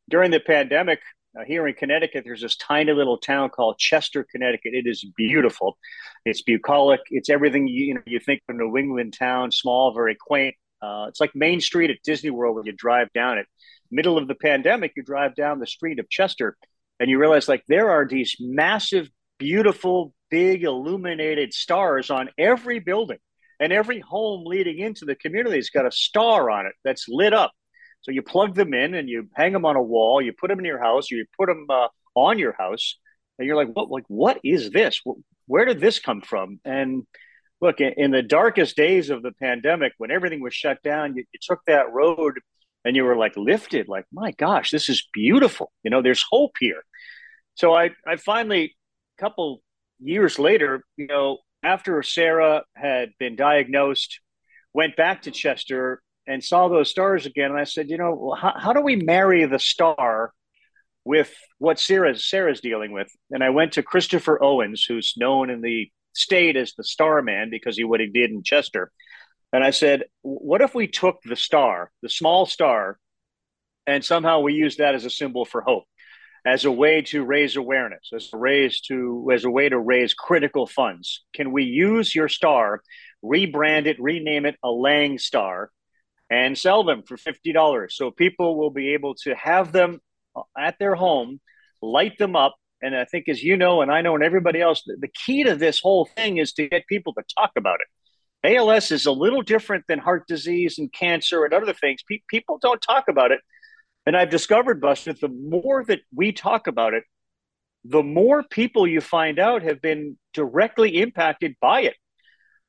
[0.09, 0.99] During the pandemic,
[1.37, 4.73] uh, here in Connecticut, there's this tiny little town called Chester, Connecticut.
[4.73, 5.77] It is beautiful.
[6.25, 7.01] It's bucolic.
[7.09, 10.55] It's everything you, you know you think of a New England town, small, very quaint.
[10.81, 13.47] Uh, it's like Main Street at Disney World when you drive down it.
[13.89, 16.57] Middle of the pandemic, you drive down the street of Chester,
[16.99, 23.19] and you realize like there are these massive, beautiful, big illuminated stars on every building,
[23.59, 27.33] and every home leading into the community has got a star on it that's lit
[27.33, 27.51] up.
[28.01, 30.21] So you plug them in and you hang them on a wall.
[30.21, 31.09] You put them in your house.
[31.09, 32.97] You put them uh, on your house,
[33.39, 33.89] and you're like, "What?
[33.89, 35.01] Like, what is this?
[35.47, 37.03] Where did this come from?" And
[37.61, 41.39] look, in the darkest days of the pandemic, when everything was shut down, you, you
[41.41, 42.33] took that road
[42.83, 43.87] and you were like lifted.
[43.87, 45.71] Like, my gosh, this is beautiful.
[45.81, 46.83] You know, there's hope here.
[47.55, 48.75] So I, I finally,
[49.17, 49.61] a couple
[50.01, 54.19] years later, you know, after Sarah had been diagnosed,
[54.73, 57.51] went back to Chester and saw those stars again.
[57.51, 60.33] And I said, you know, well, how, how do we marry the star
[61.05, 63.09] with what Sarah's, Sarah's dealing with?
[63.31, 67.49] And I went to Christopher Owens, who's known in the state as the star man
[67.49, 68.91] because he what he did in Chester.
[69.51, 72.97] And I said, what if we took the star, the small star,
[73.85, 75.83] and somehow we use that as a symbol for hope,
[76.45, 80.13] as a way to raise awareness, as a raise to as a way to raise
[80.13, 81.23] critical funds?
[81.33, 82.81] Can we use your star,
[83.23, 85.71] rebrand it, rename it a Lang Star,
[86.29, 87.91] and sell them for $50.
[87.91, 89.99] So people will be able to have them
[90.57, 91.39] at their home,
[91.81, 92.55] light them up.
[92.81, 95.43] And I think, as you know, and I know, and everybody else, the, the key
[95.43, 98.57] to this whole thing is to get people to talk about it.
[98.57, 102.01] ALS is a little different than heart disease and cancer and other things.
[102.09, 103.39] Pe- people don't talk about it.
[104.05, 107.03] And I've discovered, Buster, the more that we talk about it,
[107.85, 111.95] the more people you find out have been directly impacted by it.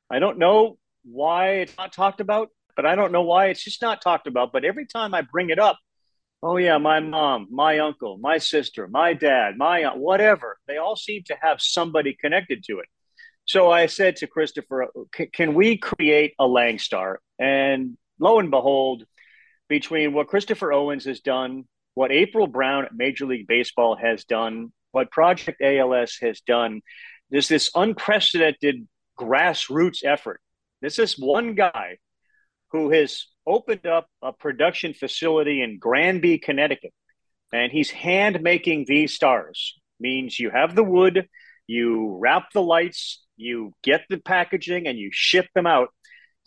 [0.09, 3.81] I don't know why it's not talked about but I don't know why it's just
[3.81, 4.51] not talked about.
[4.51, 5.79] But every time I bring it up,
[6.43, 10.95] oh yeah, my mom, my uncle, my sister, my dad, my aunt, whatever, they all
[10.95, 12.87] seem to have somebody connected to it.
[13.45, 14.87] So I said to Christopher,
[15.33, 17.17] can we create a Langstar?
[17.39, 19.05] And lo and behold,
[19.67, 24.71] between what Christopher Owens has done, what April Brown at Major League Baseball has done,
[24.91, 26.81] what Project ALS has done,
[27.29, 28.87] there's this unprecedented
[29.19, 30.39] grassroots effort.
[30.81, 31.97] This is one guy
[32.71, 36.93] who has opened up a production facility in Granby, Connecticut.
[37.53, 39.79] And he's hand making these stars.
[39.99, 41.27] Means you have the wood,
[41.67, 45.89] you wrap the lights, you get the packaging, and you ship them out.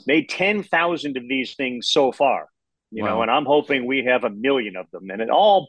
[0.06, 2.48] Made 10,000 of these things so far.
[2.90, 3.16] You Wow.
[3.16, 5.10] know, and I'm hoping we have a million of them.
[5.10, 5.68] And it all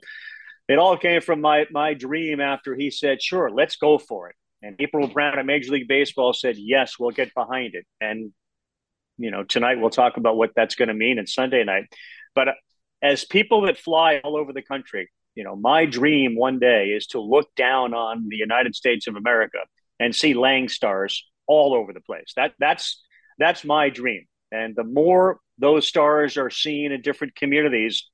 [0.67, 4.35] it all came from my my dream after he said, "Sure, let's go for it."
[4.61, 8.33] And April Brown at Major League Baseball said, "Yes, we'll get behind it." And
[9.17, 11.85] you know, tonight we'll talk about what that's going to mean and Sunday night.
[12.35, 12.49] But
[13.01, 17.07] as people that fly all over the country, you know, my dream one day is
[17.07, 19.59] to look down on the United States of America
[19.99, 22.33] and see Lang stars all over the place.
[22.35, 23.03] That that's
[23.37, 24.25] that's my dream.
[24.51, 28.07] And the more those stars are seen in different communities,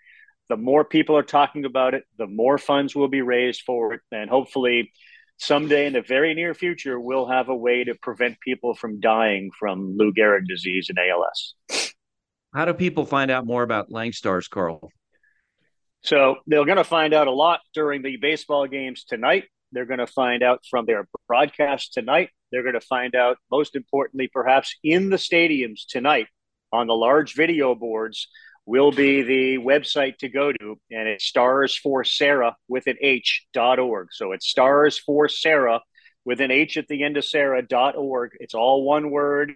[0.49, 4.01] the more people are talking about it, the more funds will be raised for it,
[4.11, 4.91] and hopefully
[5.37, 9.49] someday in the very near future we'll have a way to prevent people from dying
[9.59, 11.55] from Lou Gehrig disease and ALS.
[12.53, 14.91] How do people find out more about Langstars, Karl?
[16.03, 19.45] So they're going to find out a lot during the baseball games tonight.
[19.71, 22.29] They're going to find out from their broadcast tonight.
[22.55, 26.27] They're going to find out, most importantly, perhaps in the stadiums tonight
[26.71, 28.29] on the large video boards
[28.65, 33.45] will be the website to go to, and it's stars for Sarah with an H
[33.51, 34.07] dot org.
[34.11, 35.81] So it's stars for Sarah
[36.23, 38.31] with an H at the end of Sarah dot org.
[38.39, 39.55] It's all one word.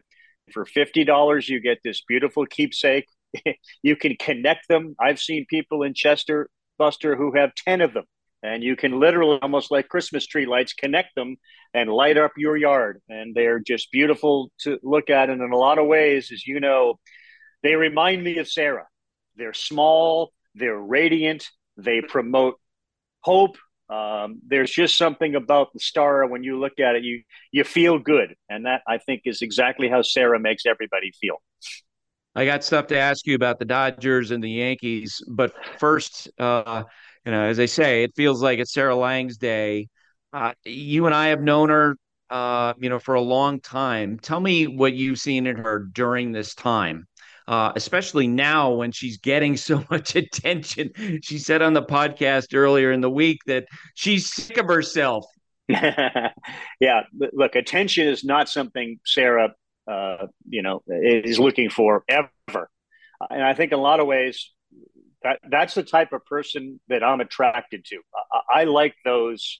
[0.51, 3.07] For fifty dollars, you get this beautiful keepsake.
[3.81, 4.93] you can connect them.
[4.99, 8.03] I've seen people in Chester, Buster, who have ten of them,
[8.41, 11.37] and you can literally, almost like Christmas tree lights, connect them
[11.73, 13.01] and light up your yard.
[13.09, 15.29] And they're just beautiful to look at.
[15.29, 16.99] And in a lot of ways, as you know,
[17.63, 18.87] they remind me of Sarah.
[19.35, 22.55] They're small, they're radiant, they promote
[23.21, 23.57] hope.
[23.89, 27.97] Um, there's just something about the star when you look at it, you you feel
[27.97, 31.41] good, and that I think is exactly how Sarah makes everybody feel.
[32.35, 36.83] I got stuff to ask you about the Dodgers and the Yankees, but first, uh,
[37.29, 39.87] you know, as I say, it feels like it's Sarah Langs day.
[40.33, 41.95] Uh, you and I have known her,
[42.31, 44.17] uh, you know, for a long time.
[44.17, 47.05] Tell me what you've seen in her during this time,
[47.47, 50.89] uh, especially now when she's getting so much attention.
[51.21, 55.23] She said on the podcast earlier in the week that she's sick of herself.
[55.69, 56.31] yeah,
[57.31, 59.53] look, attention is not something Sarah,
[59.87, 62.71] uh, you know, is looking for ever,
[63.29, 64.49] and I think in a lot of ways
[65.23, 67.99] that that's the type of person that I'm attracted to.
[68.31, 69.59] I, I like those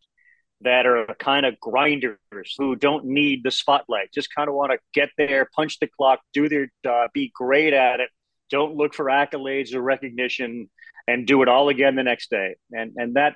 [0.62, 2.18] that are kind of grinders
[2.58, 6.20] who don't need the spotlight, just kind of want to get there, punch the clock,
[6.34, 8.10] do their uh, be great at it,
[8.50, 10.70] don't look for accolades or recognition,
[11.08, 12.56] and do it all again the next day.
[12.72, 13.36] And and that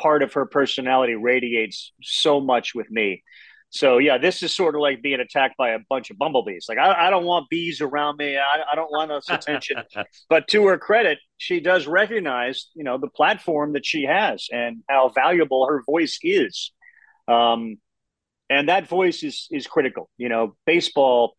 [0.00, 3.22] part of her personality radiates so much with me.
[3.74, 6.66] So yeah, this is sort of like being attacked by a bunch of bumblebees.
[6.68, 8.38] Like I, I don't want bees around me.
[8.38, 9.78] I, I don't want this attention.
[10.28, 14.84] but to her credit, she does recognize, you know, the platform that she has and
[14.88, 16.70] how valuable her voice is.
[17.26, 17.78] Um,
[18.48, 20.08] and that voice is is critical.
[20.18, 21.34] You know, baseball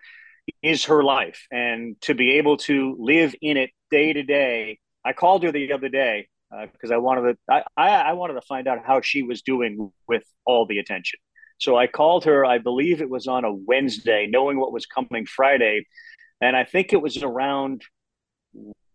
[0.62, 4.80] is her life, and to be able to live in it day to day.
[5.06, 6.28] I called her the other day
[6.74, 7.64] because I wanted to.
[7.78, 11.20] I I wanted to find out how she was doing with all the attention.
[11.58, 15.26] So I called her, I believe it was on a Wednesday, knowing what was coming
[15.26, 15.88] Friday.
[16.42, 17.84] And I think it was around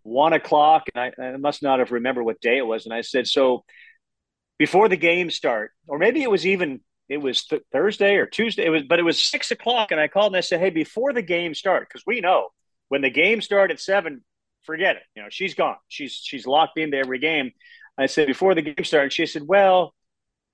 [0.02, 0.84] one o'clock.
[0.94, 2.84] And I, I must not have remembered what day it was.
[2.84, 3.64] And I said, So
[4.58, 8.66] before the game start, or maybe it was even it was th- Thursday or Tuesday,
[8.66, 9.90] it was but it was six o'clock.
[9.90, 12.48] And I called and I said, Hey, before the game start, because we know
[12.88, 14.22] when the game start at seven,
[14.62, 15.02] forget it.
[15.16, 15.76] You know, she's gone.
[15.88, 17.52] She's she's locked into every game.
[18.00, 19.94] I said, before the game started, she said, Well,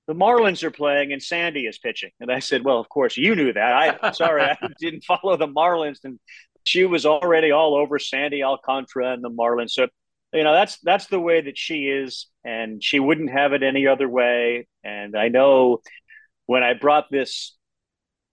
[0.07, 2.11] the Marlins are playing and Sandy is pitching.
[2.21, 3.99] And I said, Well, of course you knew that.
[4.03, 5.99] I sorry, I didn't follow the Marlins.
[6.05, 6.19] And
[6.65, 9.71] she was already all over Sandy Alcantara and the Marlins.
[9.71, 9.89] So,
[10.33, 13.87] you know, that's that's the way that she is, and she wouldn't have it any
[13.87, 14.69] other way.
[14.85, 15.83] And I know
[16.47, 17.57] when I brought this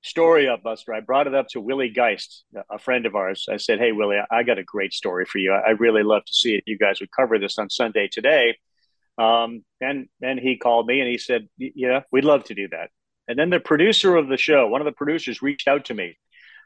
[0.03, 3.47] story up, Buster, I brought it up to Willie Geist, a friend of ours.
[3.49, 5.53] I said, Hey, Willie, I got a great story for you.
[5.53, 8.57] I really love to see if you guys would cover this on Sunday today.
[9.17, 12.89] Um, and then he called me and he said, "Yeah, we'd love to do that."
[13.27, 16.17] And then the producer of the show, one of the producers, reached out to me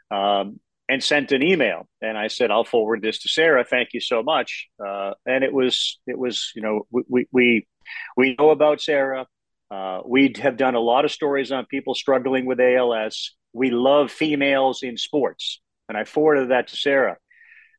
[0.09, 3.65] um, and sent an email, and I said, "I'll forward this to Sarah.
[3.65, 7.67] Thank you so much." Uh, and it was it was you know we we
[8.15, 9.27] we know about Sarah.
[9.69, 13.35] Uh, we have done a lot of stories on people struggling with ALS.
[13.51, 17.17] We love females in sports, and I forwarded that to Sarah.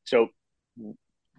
[0.04, 0.28] So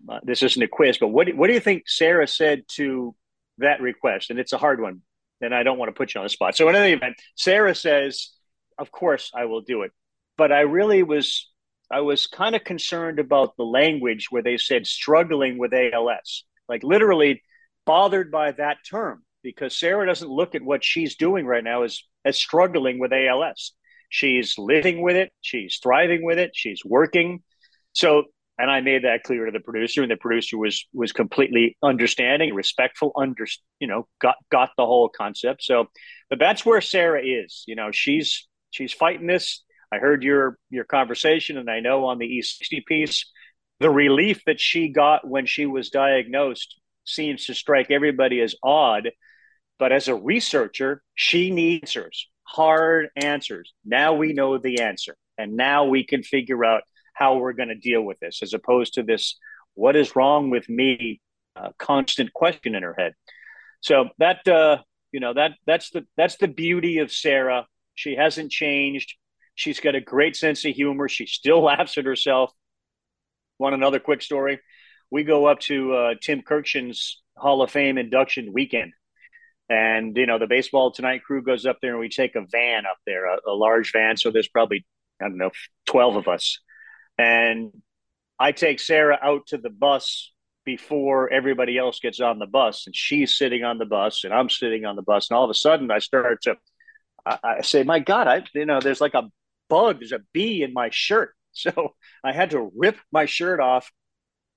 [0.07, 3.15] uh, this isn't a quiz, but what what do you think Sarah said to
[3.57, 4.29] that request?
[4.29, 5.01] And it's a hard one,
[5.41, 6.55] and I don't want to put you on the spot.
[6.55, 8.29] So in any event, Sarah says,
[8.77, 9.91] "Of course, I will do it,"
[10.37, 11.49] but I really was
[11.91, 16.83] I was kind of concerned about the language where they said struggling with ALS, like
[16.83, 17.41] literally
[17.85, 22.03] bothered by that term because Sarah doesn't look at what she's doing right now as
[22.25, 23.73] as struggling with ALS.
[24.09, 27.43] She's living with it, she's thriving with it, she's working.
[27.93, 28.25] So
[28.59, 32.53] and I made that clear to the producer, and the producer was was completely understanding,
[32.53, 33.47] respectful, under
[33.79, 35.63] you know, got got the whole concept.
[35.63, 35.85] So,
[36.29, 37.63] but that's where Sarah is.
[37.67, 39.63] You know, she's she's fighting this.
[39.93, 43.31] I heard your your conversation, and I know on the E60 piece,
[43.79, 49.09] the relief that she got when she was diagnosed seems to strike everybody as odd.
[49.79, 53.73] But as a researcher, she needs answers, hard answers.
[53.85, 56.83] Now we know the answer, and now we can figure out
[57.19, 59.37] how we're going to deal with this, as opposed to this
[59.73, 61.21] "what is wrong with me"
[61.55, 63.13] uh, constant question in her head.
[63.81, 64.77] So that uh,
[65.11, 67.67] you know that that's the that's the beauty of Sarah.
[67.95, 69.15] She hasn't changed.
[69.55, 71.09] She's got a great sense of humor.
[71.09, 72.51] She still laughs at herself.
[73.57, 74.59] Want another quick story?
[75.11, 78.93] We go up to uh, Tim Kurkjian's Hall of Fame induction weekend.
[79.69, 82.85] And, you know, the Baseball Tonight crew goes up there and we take a van
[82.85, 84.17] up there, a, a large van.
[84.17, 84.85] So there's probably,
[85.21, 85.51] I don't know,
[85.85, 86.59] 12 of us.
[87.19, 87.73] And
[88.39, 90.31] I take Sarah out to the bus
[90.63, 92.85] before everybody else gets on the bus.
[92.85, 95.29] And she's sitting on the bus and I'm sitting on the bus.
[95.29, 96.55] And all of a sudden I start to,
[97.25, 99.29] I, I say, my God, I, you know, there's like a
[99.69, 101.33] bug, there's a bee in my shirt.
[101.51, 103.91] So I had to rip my shirt off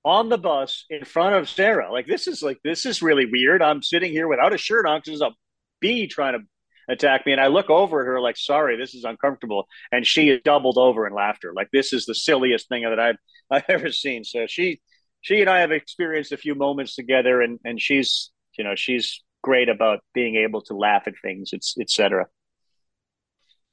[0.05, 1.91] on the bus in front of Sarah.
[1.91, 3.63] Like, this is like, this is really weird.
[3.63, 5.35] I'm sitting here without a shirt on because there's a
[5.81, 6.45] bee trying to
[6.89, 7.31] attack me.
[7.31, 9.67] And I look over at her like, sorry, this is uncomfortable.
[9.91, 11.53] And she is doubled over in laughter.
[11.55, 13.17] Like this is the silliest thing that I've
[13.51, 14.23] I've ever seen.
[14.23, 14.81] So she
[15.21, 19.21] she and I have experienced a few moments together and and she's you know, she's
[19.41, 22.27] great about being able to laugh at things, it's etc.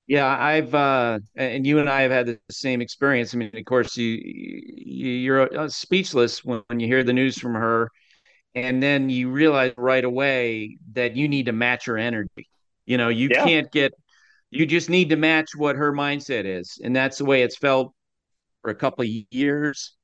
[0.06, 3.32] Yeah, I've uh, and you and I have had the same experience.
[3.32, 7.38] I mean, of course, you, you are uh, speechless when, when you hear the news
[7.38, 7.90] from her,
[8.56, 12.48] and then you realize right away that you need to match her energy.
[12.91, 13.45] You know, you yeah.
[13.45, 13.95] can't get,
[14.51, 17.95] you just need to match what her mindset is, and that's the way it's felt
[18.62, 19.95] for a couple of years.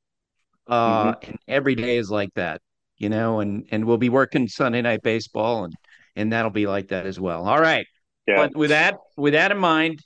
[0.68, 1.30] Uh, mm-hmm.
[1.30, 2.61] and every day is like that,
[2.97, 5.74] you know, and and we'll be working Sunday night baseball, and
[6.14, 7.49] and that'll be like that as well.
[7.49, 7.89] All right.
[8.28, 8.37] Yeah.
[8.37, 9.99] But with that, with that in mind,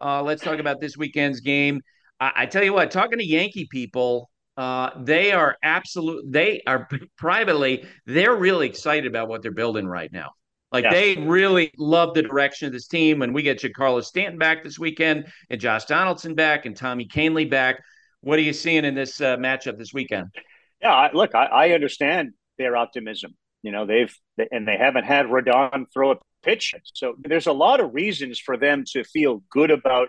[0.00, 1.82] uh, let's talk about this weekend's game.
[2.18, 6.24] I, I tell you what, talking to Yankee people, uh, they are absolute.
[6.26, 10.30] They are privately, they're really excited about what they're building right now.
[10.74, 10.90] Like yeah.
[10.90, 13.20] they really love the direction of this team.
[13.20, 17.48] When we get Giancarlo Stanton back this weekend, and Josh Donaldson back, and Tommy Kahnle
[17.48, 17.80] back,
[18.22, 20.34] what are you seeing in this uh, matchup this weekend?
[20.82, 23.36] Yeah, look, I, I understand their optimism.
[23.62, 24.12] You know, they've
[24.50, 26.74] and they haven't had Rodon throw a pitch.
[26.92, 30.08] So there's a lot of reasons for them to feel good about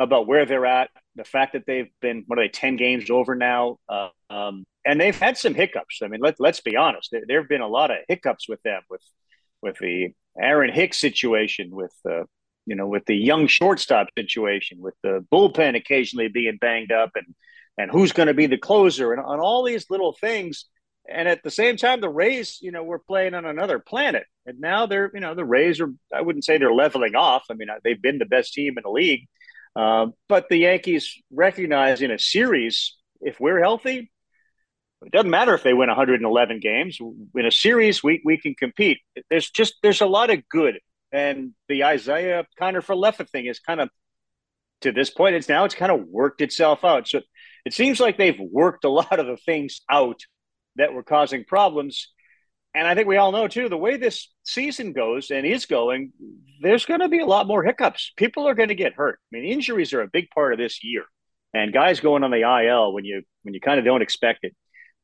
[0.00, 0.90] about where they're at.
[1.14, 5.00] The fact that they've been what are they ten games over now, uh, um, and
[5.00, 6.00] they've had some hiccups.
[6.02, 7.10] I mean, let let's be honest.
[7.12, 9.00] There, there have been a lot of hiccups with them with
[9.62, 12.24] with the Aaron Hicks situation, with the
[12.66, 17.34] you know with the young shortstop situation, with the bullpen occasionally being banged up, and
[17.78, 20.66] and who's going to be the closer, and on all these little things.
[21.08, 24.60] And at the same time, the Rays, you know, we're playing on another planet, and
[24.60, 27.46] now they're, you know, the Rays are—I wouldn't say they're leveling off.
[27.50, 29.26] I mean, they've been the best team in the league,
[29.74, 34.10] um, but the Yankees recognize in a series, if we're healthy,
[35.02, 36.98] it doesn't matter if they win 111 games.
[37.34, 38.98] In a series, we we can compete.
[39.30, 40.80] There's just there's a lot of good,
[41.12, 43.88] and the Isiah Kiner-Falefa thing is kind of
[44.82, 45.34] to this point.
[45.34, 47.08] It's now it's kind of worked itself out.
[47.08, 47.20] So
[47.64, 50.20] it seems like they've worked a lot of the things out
[50.76, 52.08] that were causing problems.
[52.74, 56.12] And I think we all know too the way this season goes and is going,
[56.62, 58.12] there's going to be a lot more hiccups.
[58.16, 59.18] People are going to get hurt.
[59.32, 61.04] I mean, injuries are a big part of this year,
[61.52, 64.54] and guys going on the IL when you when you kind of don't expect it.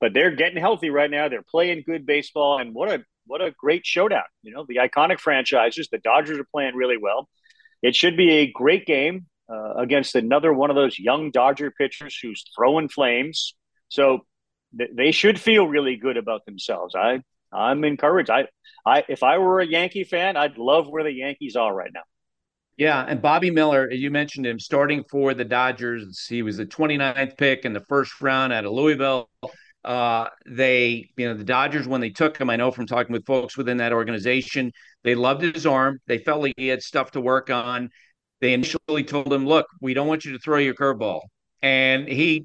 [0.01, 1.29] But they're getting healthy right now.
[1.29, 4.25] They're playing good baseball, and what a what a great showdown!
[4.43, 5.89] You know, the iconic franchises.
[5.91, 7.29] The Dodgers are playing really well.
[7.83, 12.19] It should be a great game uh, against another one of those young Dodger pitchers
[12.21, 13.55] who's throwing flames.
[13.89, 14.27] So
[14.73, 16.95] they should feel really good about themselves.
[16.95, 17.23] I
[17.53, 18.31] I'm encouraged.
[18.31, 18.49] I
[18.85, 22.03] I if I were a Yankee fan, I'd love where the Yankees are right now.
[22.77, 26.27] Yeah, and Bobby Miller, you mentioned him starting for the Dodgers.
[26.29, 29.31] He was the 29th pick in the first round out of Louisville.
[29.87, 33.25] Uh, they, you know, the Dodgers when they took him, I know from talking with
[33.25, 34.73] folks within that organization,
[35.05, 36.01] they loved his arm.
[36.09, 37.91] They felt like he had stuff to work on.
[38.41, 41.21] They initially told him, "Look, we don't want you to throw your curveball,"
[41.63, 42.45] and he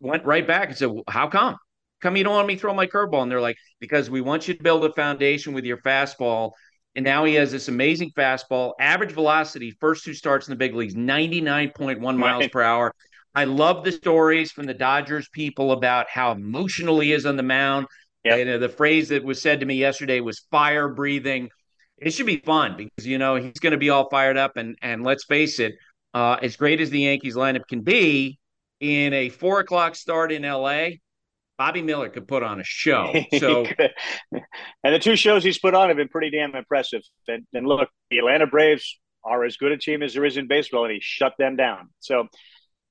[0.00, 1.56] went right back and said, "How come?
[2.00, 4.48] Come you don't want me to throw my curveball?" And they're like, "Because we want
[4.48, 6.50] you to build a foundation with your fastball."
[6.96, 10.74] And now he has this amazing fastball, average velocity, first two starts in the big
[10.74, 12.92] leagues, 99.1 miles per hour.
[13.34, 17.42] I love the stories from the Dodgers people about how emotional he is on the
[17.42, 17.86] mound.
[18.24, 18.38] Yep.
[18.38, 21.50] And, uh, the phrase that was said to me yesterday was fire breathing.
[21.98, 24.76] It should be fun because you know he's going to be all fired up and
[24.82, 25.74] and let's face it,
[26.14, 28.38] uh, as great as the Yankees lineup can be,
[28.80, 30.88] in a four o'clock start in LA,
[31.56, 33.14] Bobby Miller could put on a show.
[33.38, 33.64] So,
[34.32, 37.02] and the two shows he's put on have been pretty damn impressive.
[37.28, 40.48] And, and look, the Atlanta Braves are as good a team as there is in
[40.48, 41.90] baseball, and he shut them down.
[42.00, 42.26] So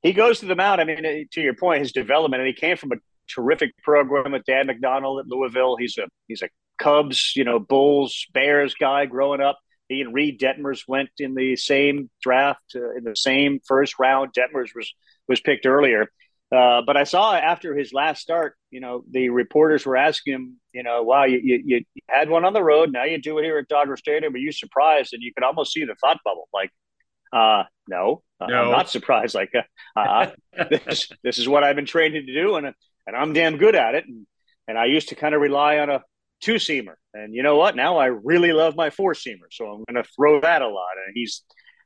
[0.01, 0.81] he goes to the mound.
[0.81, 2.95] I mean, to your point, his development, and he came from a
[3.33, 5.77] terrific program with Dan McDonnell at Louisville.
[5.77, 9.59] He's a he's a Cubs, you know, Bulls, Bears guy growing up.
[9.87, 14.33] He and Reid Detmers went in the same draft uh, in the same first round.
[14.33, 14.93] Detmers was
[15.27, 16.07] was picked earlier.
[16.51, 20.57] Uh, but I saw after his last start, you know, the reporters were asking him,
[20.73, 22.91] you know, wow, you, you, you had one on the road.
[22.91, 24.33] Now you do it here at Dodger Stadium.
[24.33, 25.13] Were you surprised?
[25.13, 26.49] And you could almost see the thought bubble.
[26.53, 26.69] Like,
[27.31, 28.63] uh, no, no.
[28.63, 29.35] I'm not surprised.
[29.35, 30.31] Like, uh, uh
[30.69, 32.55] this, this is what I've been trained to do.
[32.55, 32.67] And,
[33.07, 34.05] and I'm damn good at it.
[34.07, 34.25] And,
[34.67, 36.01] and I used to kind of rely on a
[36.41, 36.95] two seamer.
[37.13, 37.75] And you know what?
[37.75, 39.49] Now I really love my four seamer.
[39.51, 40.93] So I'm going to throw that a lot.
[41.05, 41.43] And he's,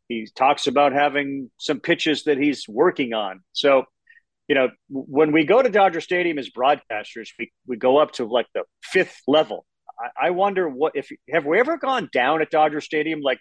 [0.07, 3.41] he talks about having some pitches that he's working on.
[3.53, 3.83] So,
[4.47, 8.25] you know, when we go to Dodger Stadium as broadcasters, we, we go up to
[8.25, 9.65] like the fifth level.
[9.99, 13.39] I, I wonder what if have we ever gone down at Dodger Stadium like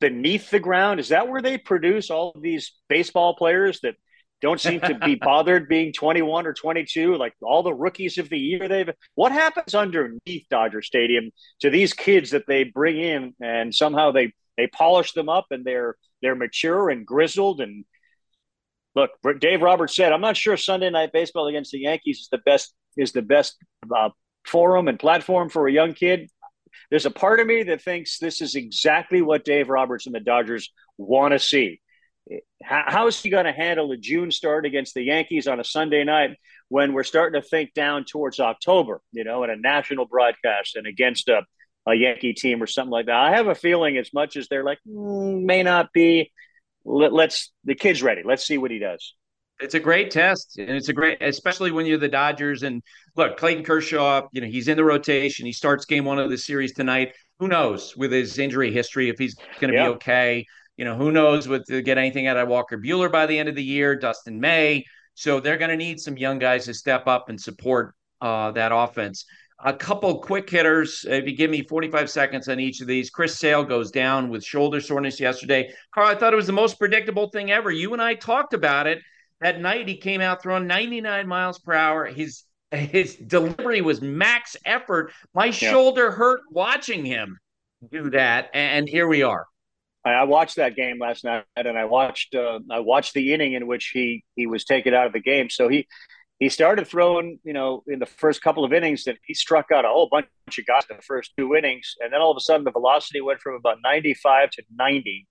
[0.00, 1.00] beneath the ground?
[1.00, 3.94] Is that where they produce all of these baseball players that
[4.40, 8.36] don't seem to be bothered being 21 or 22 like all the rookies of the
[8.36, 11.30] year they've what happens underneath dodger stadium
[11.60, 15.64] to these kids that they bring in and somehow they they polish them up and
[15.64, 17.86] they're they're mature and grizzled and
[18.94, 22.38] look, Dave Roberts said, I'm not sure Sunday night baseball against the Yankees is the
[22.38, 23.56] best is the best
[23.94, 24.10] uh,
[24.46, 26.30] forum and platform for a young kid.
[26.90, 30.20] There's a part of me that thinks this is exactly what Dave Roberts and the
[30.20, 31.80] Dodgers want to see.
[32.62, 36.04] How, is he going to handle a June start against the Yankees on a Sunday
[36.04, 40.76] night when we're starting to think down towards October, you know, in a national broadcast
[40.76, 41.42] and against a,
[41.86, 43.16] a Yankee team or something like that?
[43.16, 46.32] I have a feeling, as much as they're like, mm, may not be,
[46.86, 48.22] let, let's the kid's ready.
[48.24, 49.14] Let's see what he does.
[49.60, 52.64] It's a great test, and it's a great, especially when you're the Dodgers.
[52.64, 52.82] And
[53.16, 55.46] look, Clayton Kershaw, you know, he's in the rotation.
[55.46, 57.14] He starts game one of the series tonight.
[57.38, 59.86] Who knows with his injury history if he's going to yeah.
[59.86, 60.46] be okay?
[60.76, 63.48] You know, who knows with to get anything out of Walker Buehler by the end
[63.48, 64.84] of the year, Dustin May.
[65.14, 68.72] So they're going to need some young guys to step up and support uh, that
[68.74, 69.24] offense.
[69.64, 71.06] A couple quick hitters.
[71.08, 74.44] If you give me 45 seconds on each of these, Chris Sale goes down with
[74.44, 75.72] shoulder soreness yesterday.
[75.94, 77.70] Karl, I thought it was the most predictable thing ever.
[77.70, 78.98] You and I talked about it.
[79.44, 82.06] That night, he came out throwing 99 miles per hour.
[82.06, 85.12] His his delivery was max effort.
[85.34, 85.52] My yeah.
[85.52, 87.38] shoulder hurt watching him
[87.92, 89.44] do that, and here we are.
[90.02, 93.66] I watched that game last night, and I watched uh, I watched the inning in
[93.66, 95.50] which he he was taken out of the game.
[95.50, 95.86] So he
[96.38, 99.84] he started throwing, you know, in the first couple of innings, and he struck out
[99.84, 100.26] a whole bunch
[100.58, 103.20] of guys in the first two innings, and then all of a sudden the velocity
[103.20, 105.26] went from about 95 to 90.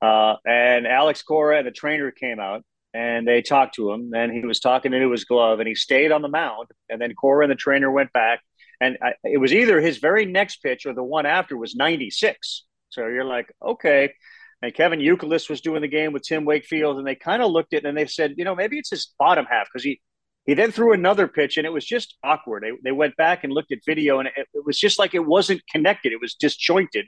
[0.00, 2.64] Uh, and Alex Cora and the trainer came out,
[2.94, 6.12] and they talked to him, and he was talking into his glove, and he stayed
[6.12, 8.40] on the mound, and then Cora and the trainer went back,
[8.80, 12.64] and I, it was either his very next pitch or the one after was 96.
[12.90, 14.12] So you're like, okay.
[14.60, 17.74] And Kevin Youkilis was doing the game with Tim Wakefield, and they kind of looked
[17.74, 20.00] at it and they said, you know, maybe it's his bottom half because he
[20.44, 22.64] he then threw another pitch and it was just awkward.
[22.64, 25.24] They, they went back and looked at video and it, it was just like it
[25.24, 26.12] wasn't connected.
[26.12, 27.06] It was disjointed.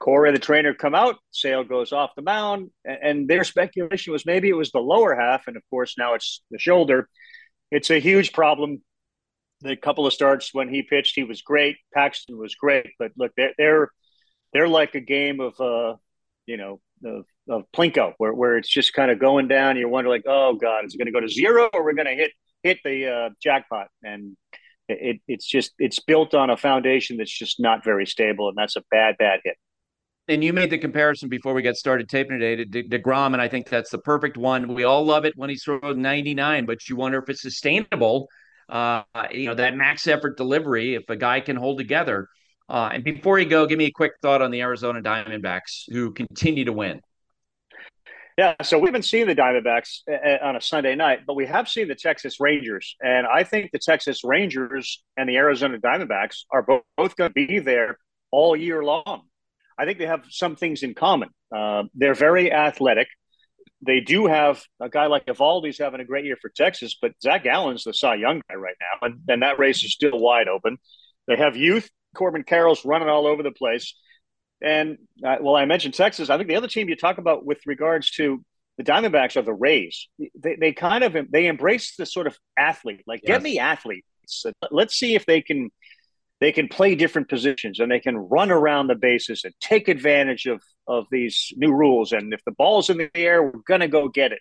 [0.00, 1.16] Cora, the trainer, come out.
[1.30, 5.14] Sale goes off the mound, and, and their speculation was maybe it was the lower
[5.14, 7.08] half, and of course now it's the shoulder.
[7.70, 8.82] It's a huge problem.
[9.62, 11.76] The couple of starts when he pitched, he was great.
[11.94, 13.90] Paxton was great, but look, they're they're,
[14.52, 15.96] they're like a game of uh,
[16.46, 19.76] you know, of, of Plinko, where, where it's just kind of going down.
[19.76, 22.06] You wonder, like, oh God, is it going to go to zero, or we're going
[22.06, 22.32] to hit
[22.62, 24.36] hit the uh, jackpot, and
[24.88, 28.76] it, it's just it's built on a foundation that's just not very stable, and that's
[28.76, 29.56] a bad bad hit.
[30.28, 33.40] And you made the comparison before we got started taping today to De- deGrom, and
[33.40, 34.74] I think that's the perfect one.
[34.74, 38.28] We all love it when he's throwing 99, but you wonder if it's sustainable.
[38.68, 42.28] Uh, you know that max effort delivery if a guy can hold together.
[42.68, 46.12] Uh, and before you go, give me a quick thought on the Arizona Diamondbacks who
[46.12, 47.00] continue to win.
[48.36, 51.46] Yeah, so we haven't seen the Diamondbacks uh, uh, on a Sunday night, but we
[51.46, 52.96] have seen the Texas Rangers.
[53.00, 57.46] And I think the Texas Rangers and the Arizona Diamondbacks are both, both going to
[57.46, 57.96] be there
[58.30, 59.22] all year long.
[59.78, 61.30] I think they have some things in common.
[61.54, 63.08] Uh, they're very athletic.
[63.82, 67.44] They do have a guy like Eovaldi's having a great year for Texas, but Zac
[67.44, 70.78] Gallen's the Cy Young guy right now, and, and that race is still wide open.
[71.28, 71.90] They have youth.
[72.14, 73.94] Corbin Carroll's running all over the place.
[74.62, 76.30] And uh, well, I mentioned Texas.
[76.30, 78.42] I think the other team you talk about with regards to
[78.78, 80.08] the Diamondbacks are the Rays.
[80.34, 83.28] They, they kind of they embrace the sort of athlete, like yes.
[83.28, 84.06] get me athletes.
[84.70, 85.70] Let's see if they can
[86.40, 90.46] they can play different positions and they can run around the bases and take advantage
[90.46, 92.12] of of these new rules.
[92.12, 94.40] And if the ball's in the air, we're gonna go get it.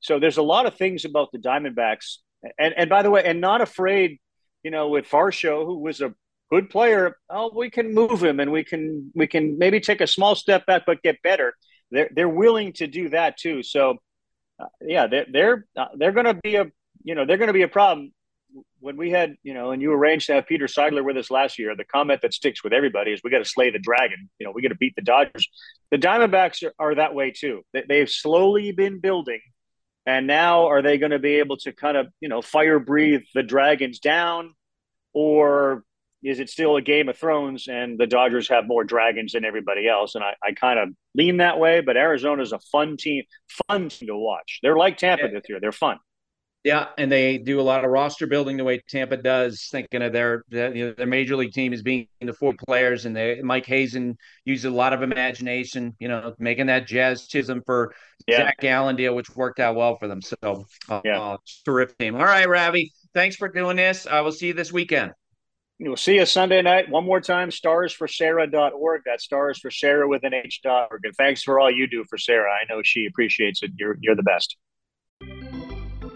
[0.00, 2.18] So there's a lot of things about the Diamondbacks,
[2.58, 4.18] and and by the way, and not afraid,
[4.62, 6.14] you know, with Varsho, who was a
[6.50, 7.16] good player.
[7.30, 10.66] Oh, we can move him, and we can we can maybe take a small step
[10.66, 11.54] back, but get better.
[11.90, 13.62] They're they're willing to do that too.
[13.62, 13.98] So,
[14.58, 16.70] uh, yeah, they're they're uh, they're going to be a
[17.04, 18.12] you know they're going to be a problem
[18.82, 21.58] when we had, you know, and you arranged to have Peter Seidler with us last
[21.58, 24.28] year, the comment that sticks with everybody is we got to slay the dragon.
[24.40, 25.48] You know, we got to beat the Dodgers.
[25.92, 27.62] The Diamondbacks are, are that way too.
[27.72, 29.40] They, they've slowly been building,
[30.04, 33.22] and now are they going to be able to kind of, you know, fire breathe
[33.34, 34.54] the dragons down,
[35.12, 35.84] or
[36.24, 39.88] is it still a Game of Thrones and the Dodgers have more dragons than everybody
[39.88, 40.16] else?
[40.16, 41.80] And I, I kind of lean that way.
[41.80, 43.24] But Arizona's a fun team,
[43.68, 44.58] fun team to watch.
[44.62, 45.58] They're like Tampa this year.
[45.60, 45.98] They're fun.
[46.64, 50.12] Yeah, and they do a lot of roster building the way Tampa does, thinking of
[50.12, 54.16] their know, their major league team as being the four players, and they Mike Hazen
[54.44, 57.92] uses a lot of imagination, you know, making that Jazz Chisholm for
[58.28, 58.38] yeah.
[58.38, 60.22] Zac Gallen deal, which worked out well for them.
[60.22, 62.14] So, uh, yeah, uh, terrific team.
[62.14, 64.06] All right, Ravi, thanks for doing this.
[64.06, 65.12] I will see you this weekend.
[65.80, 66.88] We'll see you Sunday night.
[66.88, 69.02] One more time, starsforsarah.org.
[69.04, 71.00] That's stars for Sarah with an H.org.
[71.02, 72.52] And thanks for all you do for Sarah.
[72.52, 73.72] I know she appreciates it.
[73.76, 74.56] You're, you're the best.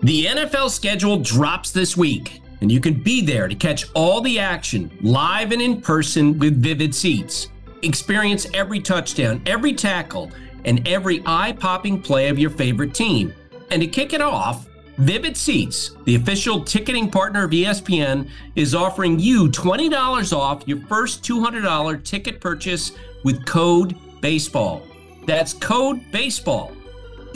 [0.02, 4.38] The NFL schedule drops this week, and you can be there to catch all the
[4.38, 7.48] action live and in person with Vivid Seats.
[7.82, 10.30] Experience every touchdown, every tackle,
[10.66, 13.34] and every eye popping play of your favorite team.
[13.70, 14.68] And to kick it off,
[14.98, 21.22] Vivid Seats, the official ticketing partner of ESPN, is offering you $20 off your first
[21.22, 22.92] $200 ticket purchase
[23.24, 24.82] with code BASEBALL.
[25.26, 26.76] That's code BASEBALL.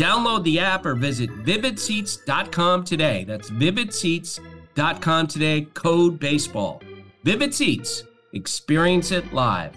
[0.00, 3.24] Download the app or visit vividseats.com today.
[3.24, 6.82] That's vividseats.com today, code BASEBALL.
[7.22, 9.76] Vivid Seats, experience it live.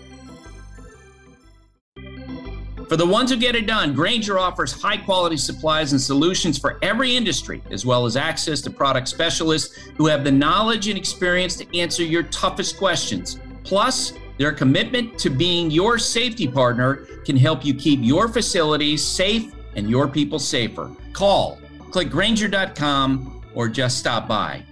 [2.88, 6.80] For the ones who get it done, Grainger offers high quality supplies and solutions for
[6.82, 11.58] every industry, as well as access to product specialists who have the knowledge and experience
[11.58, 13.42] to answer your toughest questions.
[13.66, 19.54] Plus, their commitment to being your safety partner can help you keep your facilities safe
[19.76, 20.92] and your people safer.
[21.14, 21.60] Call,
[21.92, 24.64] click Grainger.com, or just stop by.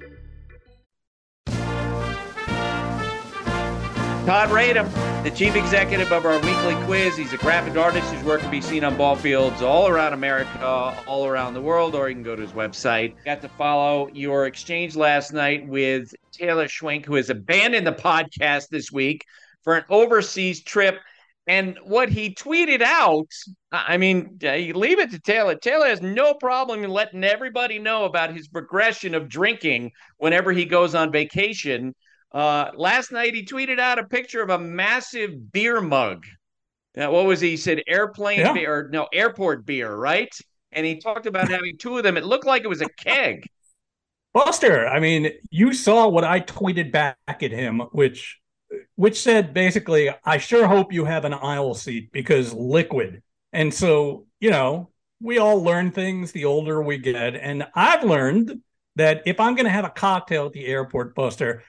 [4.26, 7.18] Todd Radom, the chief executive of our weekly quiz.
[7.18, 10.64] He's a graphic artist whose work can be seen on ball fields all around America,
[11.08, 13.16] all around the world, or you can go to his website.
[13.26, 18.70] Got to follow your exchange last night with Taylor Schwenk, who has abandoned the podcast
[18.70, 19.26] this week
[19.64, 21.00] for an overseas trip.
[21.48, 23.28] And what he tweeted out,
[23.72, 25.56] I mean, you leave it to Taylor.
[25.56, 30.66] Taylor has no problem in letting everybody know about his progression of drinking whenever he
[30.66, 31.96] goes on vacation.
[32.32, 36.26] Uh, last night, he tweeted out a picture of a massive beer mug.
[36.96, 37.52] Now, what was he?
[37.52, 38.54] he said airplane yeah.
[38.54, 40.34] beer, no, airport beer, right?
[40.72, 42.18] And he talked about having two of them.
[42.18, 43.48] It looked like it was a keg.
[44.34, 48.40] Buster, I mean, you saw what I tweeted back at him, which
[48.96, 53.22] which said basically, I sure hope you have an aisle seat because liquid.
[53.54, 54.90] And so, you know,
[55.22, 57.36] we all learn things the older we get.
[57.36, 58.62] And I've learned
[58.96, 61.64] that if I'm going to have a cocktail at the airport, Buster,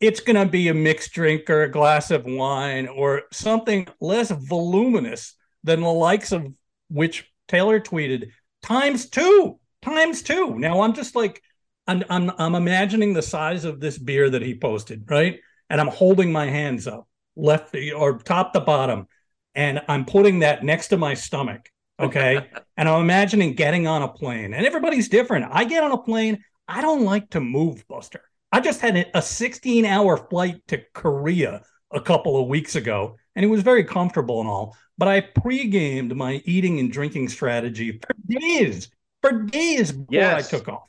[0.00, 4.30] it's going to be a mixed drink or a glass of wine or something less
[4.30, 6.46] voluminous than the likes of
[6.88, 8.30] which Taylor tweeted
[8.62, 10.58] times two, times two.
[10.58, 11.42] Now I'm just like,
[11.86, 15.40] I'm, I'm, I'm imagining the size of this beer that he posted, right?
[15.74, 19.08] And I'm holding my hands up, left or top to bottom,
[19.56, 21.68] and I'm putting that next to my stomach.
[21.98, 22.48] Okay.
[22.76, 25.46] and I'm imagining getting on a plane, and everybody's different.
[25.50, 28.20] I get on a plane, I don't like to move, Buster.
[28.52, 31.62] I just had a 16 hour flight to Korea
[31.92, 34.76] a couple of weeks ago, and it was very comfortable and all.
[34.96, 38.90] But I pre-gamed my eating and drinking strategy for days,
[39.22, 40.54] for days before yes.
[40.54, 40.88] I took off.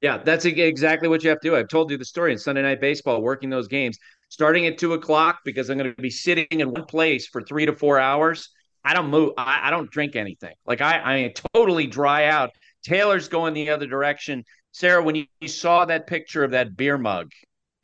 [0.00, 1.56] Yeah, that's exactly what you have to do.
[1.56, 3.98] I've told you the story in Sunday Night Baseball, working those games,
[4.30, 7.66] starting at two o'clock because I'm going to be sitting in one place for three
[7.66, 8.48] to four hours.
[8.82, 9.32] I don't move.
[9.36, 10.54] I, I don't drink anything.
[10.66, 12.50] Like I, I totally dry out.
[12.82, 14.42] Taylor's going the other direction.
[14.72, 17.30] Sarah, when you, you saw that picture of that beer mug,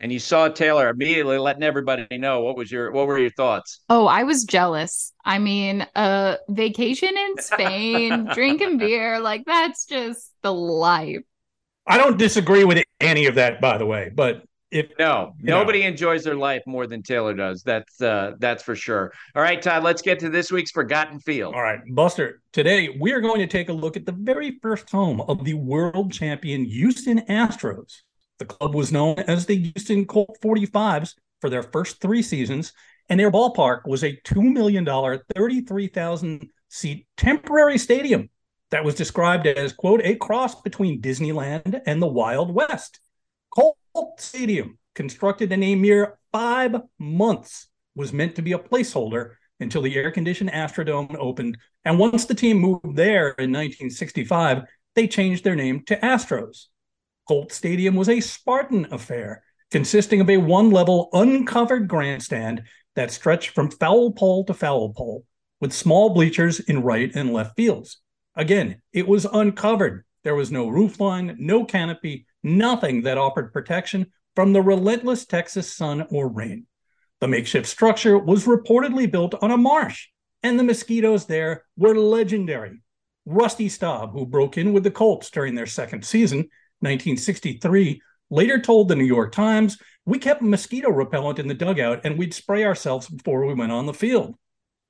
[0.01, 3.81] and you saw Taylor immediately letting everybody know what was your what were your thoughts?
[3.89, 5.13] Oh, I was jealous.
[5.25, 11.23] I mean, a vacation in Spain, drinking beer, like that's just the life.
[11.87, 14.11] I don't disagree with any of that, by the way.
[14.15, 15.89] But if no, nobody know.
[15.89, 17.63] enjoys their life more than Taylor does.
[17.63, 19.13] That's uh, that's for sure.
[19.35, 21.55] All right, Todd, let's get to this week's Forgotten Field.
[21.55, 22.43] All right, Buster.
[22.53, 25.55] Today we are going to take a look at the very first home of the
[25.55, 28.03] world champion Houston Astros.
[28.39, 32.73] The club was known as the Houston Colt 45s for their first three seasons,
[33.09, 34.85] and their ballpark was a $2 million,
[35.35, 38.29] 33,000 seat temporary stadium
[38.71, 43.01] that was described as, quote, a cross between Disneyland and the Wild West.
[43.51, 43.77] Colt
[44.19, 49.97] Stadium, constructed in a mere five months, was meant to be a placeholder until the
[49.97, 51.57] air conditioned Astrodome opened.
[51.85, 54.65] And once the team moved there in 1965,
[54.95, 56.67] they changed their name to Astros.
[57.29, 62.63] Colt Stadium was a Spartan affair, consisting of a one level uncovered grandstand
[62.95, 65.25] that stretched from foul pole to foul pole,
[65.61, 67.99] with small bleachers in right and left fields.
[68.37, 70.05] Again, it was uncovered.
[70.23, 76.07] There was no roofline, no canopy, nothing that offered protection from the relentless Texas sun
[76.11, 76.67] or rain.
[77.21, 80.09] The makeshift structure was reportedly built on a marsh,
[80.43, 82.83] and the mosquitoes there were legendary.
[83.25, 86.39] Rusty Staub, who broke in with the Colts during their second season,
[86.81, 92.19] 1963, later told the New York Times, We kept mosquito repellent in the dugout and
[92.19, 94.37] we'd spray ourselves before we went on the field.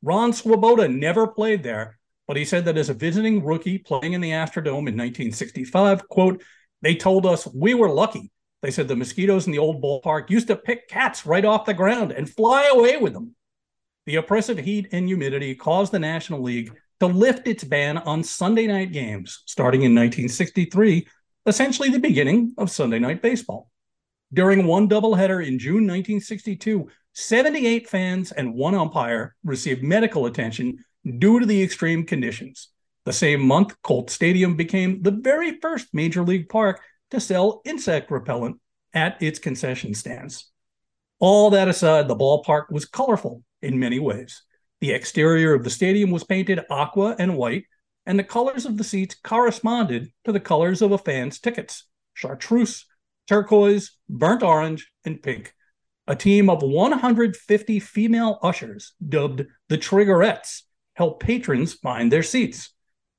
[0.02, 4.20] Ron Swoboda never played there, but he said that as a visiting rookie playing in
[4.20, 6.42] the Astrodome in 1965, quote,
[6.82, 8.30] they told us we were lucky
[8.66, 11.72] they said the mosquitoes in the old ballpark used to pick cats right off the
[11.72, 13.34] ground and fly away with them.
[14.06, 18.66] The oppressive heat and humidity caused the National League to lift its ban on Sunday
[18.66, 21.06] night games starting in 1963,
[21.46, 23.70] essentially the beginning of Sunday night baseball.
[24.32, 30.84] During one doubleheader in June 1962, 78 fans and one umpire received medical attention
[31.18, 32.68] due to the extreme conditions.
[33.04, 36.80] The same month, Colt Stadium became the very first major league park
[37.12, 38.60] to sell insect repellent
[38.92, 40.50] at its concession stands.
[41.20, 44.42] All that aside, the ballpark was colorful in many ways.
[44.80, 47.64] The exterior of the stadium was painted aqua and white,
[48.04, 51.84] and the colors of the seats corresponded to the colors of a fan's tickets
[52.14, 52.86] chartreuse,
[53.28, 55.54] turquoise, burnt orange, and pink.
[56.06, 60.62] A team of 150 female ushers, dubbed the Triggerettes,
[60.96, 62.72] helped patrons find their seats.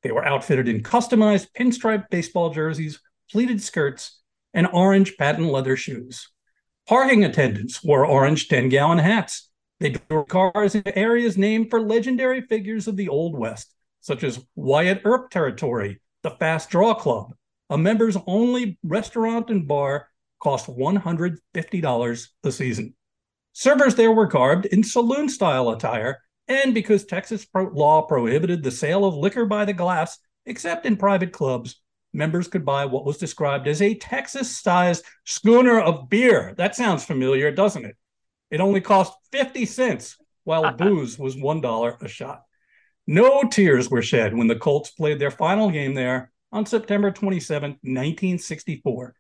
[0.04, 3.00] They were outfitted in customized pinstripe baseball jerseys
[3.32, 4.20] pleated skirts,
[4.54, 6.30] and orange patent leather shoes.
[6.88, 9.50] Parking attendants wore orange 10 gallon hats.
[9.80, 14.44] They drove cars into areas named for legendary figures of the Old West, such as
[14.56, 17.34] Wyatt Earp Territory, the Fast Draw Club,
[17.70, 20.08] a members only restaurant and bar
[20.40, 22.96] cost $150 a season.
[23.54, 29.06] Servers there were garbed in saloon style attire, and because Texas law prohibited the sale
[29.06, 31.82] of liquor by the glass except in private clubs,
[32.14, 36.54] members could buy what was described as a Texas sized schooner of beer.
[36.58, 37.98] That sounds familiar, doesn't it?
[38.50, 42.44] It only cost 50 cents, while booze was $1 a shot.
[43.06, 47.72] No tears were shed when the Colts played their final game there on September 27,
[47.82, 49.16] 1964.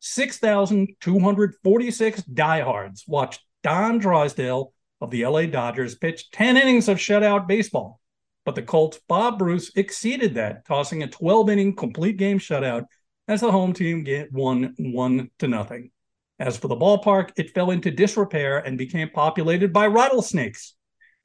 [0.00, 8.00] 6,246 diehards watched Don Drysdale of the LA Dodgers pitched 10 innings of shutout baseball
[8.48, 12.86] but the Colts' Bob Bruce exceeded that, tossing a 12 inning complete game shutout
[13.28, 15.90] as the home team get won one to nothing.
[16.38, 20.76] As for the ballpark, it fell into disrepair and became populated by rattlesnakes.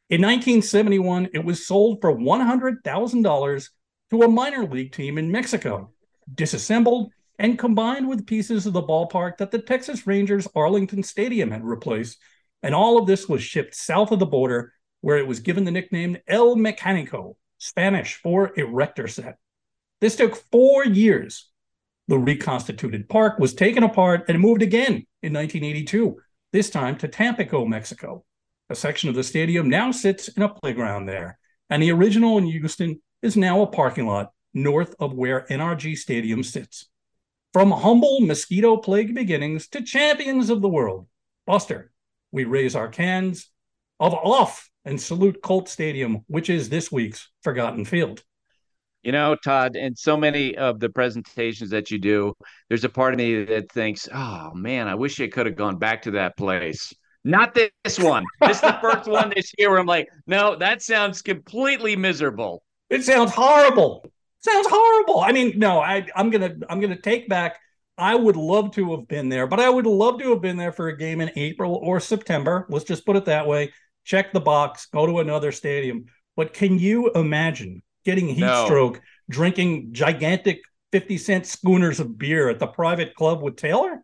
[0.09, 3.69] In 1971, it was sold for $100,000
[4.09, 5.93] to a minor league team in Mexico,
[6.35, 7.09] disassembled
[7.39, 12.17] and combined with pieces of the ballpark that the Texas Rangers Arlington Stadium had replaced.
[12.63, 15.71] And all of this was shipped south of the border where it was given the
[15.71, 19.37] nickname El Mecanico, Spanish for erector set.
[19.99, 21.49] This took four years.
[22.07, 26.17] The reconstituted park was taken apart and moved again in 1982,
[26.51, 28.25] this time to Tampico, Mexico.
[28.69, 31.37] A section of the stadium now sits in a playground there,
[31.69, 36.43] and the original in Houston is now a parking lot north of where NRG Stadium
[36.43, 36.87] sits.
[37.53, 41.07] From humble mosquito plague beginnings to champions of the world,
[41.45, 41.92] Buster,
[42.33, 43.49] we raise our cans
[43.99, 48.21] of off and salute Colt Stadium, which is this week's Forgotten Field.
[49.03, 52.33] You know, Todd, in so many of the presentations that you do,
[52.67, 55.77] there's a part of me that thinks, oh man, I wish I could have gone
[55.77, 56.91] back to that place.
[57.23, 58.25] Not this one.
[58.41, 62.63] This is the first one this year where I'm like, no, that sounds completely miserable.
[62.89, 64.11] It sounds horrible.
[64.39, 65.19] Sounds horrible.
[65.19, 67.59] I mean, no, I, I'm gonna I'm gonna take back.
[67.97, 70.71] I would love to have been there, but I would love to have been there
[70.71, 72.65] for a game in April or September.
[72.69, 73.71] Let's just put it that way
[74.03, 76.05] check the box, go to another stadium.
[76.35, 78.65] But can you imagine getting heat no.
[78.65, 84.03] stroke, drinking gigantic 50 cent schooners of beer at the private club with Taylor?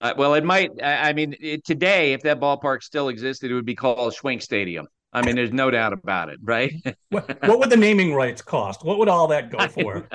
[0.00, 0.70] Uh, well, it might.
[0.82, 4.86] I mean, it, today, if that ballpark still existed, it would be called Schwenk Stadium.
[5.12, 6.74] I mean, there's no doubt about it, right?
[7.08, 8.84] what, what, would the naming rights cost?
[8.84, 10.06] What would all that go for?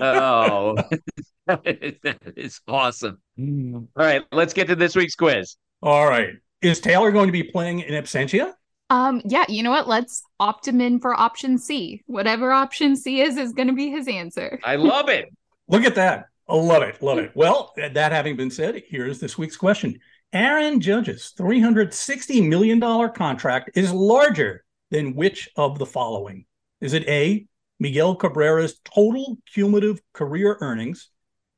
[0.00, 0.76] oh,
[1.64, 3.18] it's awesome.
[3.38, 5.56] All right, let's get to this week's quiz.
[5.82, 8.52] All right is Taylor going to be playing in absentia?
[8.90, 9.88] Um, yeah, you know what?
[9.88, 12.02] Let's opt him in for option C.
[12.06, 14.58] Whatever option C is, is going to be his answer.
[14.64, 15.28] I love it.
[15.68, 16.26] Look at that.
[16.48, 17.00] I love it.
[17.00, 17.30] Love it.
[17.34, 20.00] Well, that having been said, here's this week's question.
[20.32, 22.80] Aaron Judge's $360 million
[23.12, 26.44] contract is larger than which of the following?
[26.80, 27.46] Is it A,
[27.78, 31.10] Miguel Cabrera's total cumulative career earnings?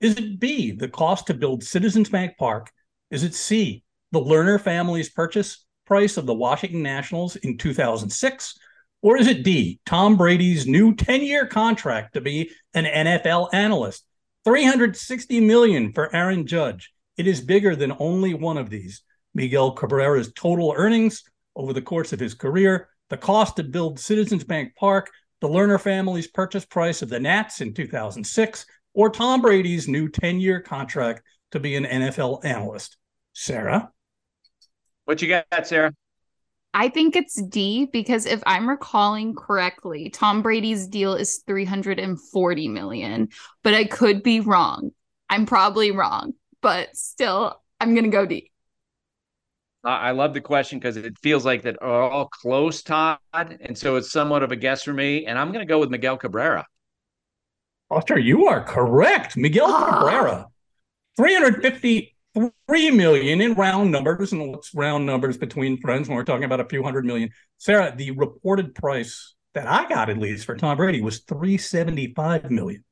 [0.02, 2.72] Is it B, the cost to build Citizens Bank Park?
[3.12, 8.58] Is it C, the Lerner family's purchase price of the Washington Nationals in 2006?
[9.00, 14.04] Or is it D, Tom Brady's new 10 year contract to be an NFL analyst?
[14.44, 16.92] 360 million for Aaron Judge.
[17.16, 19.02] It is bigger than only one of these.
[19.34, 21.22] Miguel Cabrera's total earnings
[21.54, 25.80] over the course of his career, the cost to build Citizens Bank Park, the Lerner
[25.80, 31.22] family's purchase price of the Nats in 2006, or Tom Brady's new 10 year contract
[31.52, 32.96] to be an NFL analyst.
[33.34, 33.90] Sarah?
[35.04, 35.92] What you got, Sarah?
[36.74, 43.28] I think it's D because if I'm recalling correctly, Tom Brady's deal is 340 million,
[43.62, 44.90] but I could be wrong.
[45.28, 46.32] I'm probably wrong,
[46.62, 48.50] but still, I'm going to go D.
[49.84, 53.96] I love the question because it feels like that are all close, Todd, and so
[53.96, 55.26] it's somewhat of a guess for me.
[55.26, 56.64] And I'm going to go with Miguel Cabrera.
[57.92, 59.36] Buster, you are correct.
[59.36, 59.90] Miguel ah.
[59.90, 60.46] Cabrera,
[61.18, 64.32] 353 million in round numbers.
[64.32, 67.28] And what's round numbers between friends when we're talking about a few hundred million?
[67.58, 72.82] Sarah, the reported price that I got at least for Tom Brady was 375 million.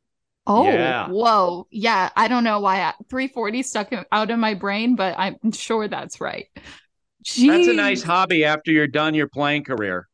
[0.46, 1.09] Oh, Yeah.
[1.09, 1.66] whoa.
[1.70, 5.88] Yeah, I don't know why I, 340 stuck out of my brain, but I'm sure
[5.88, 6.48] that's right.
[6.55, 10.09] That's a nice hobby after you're done your playing career.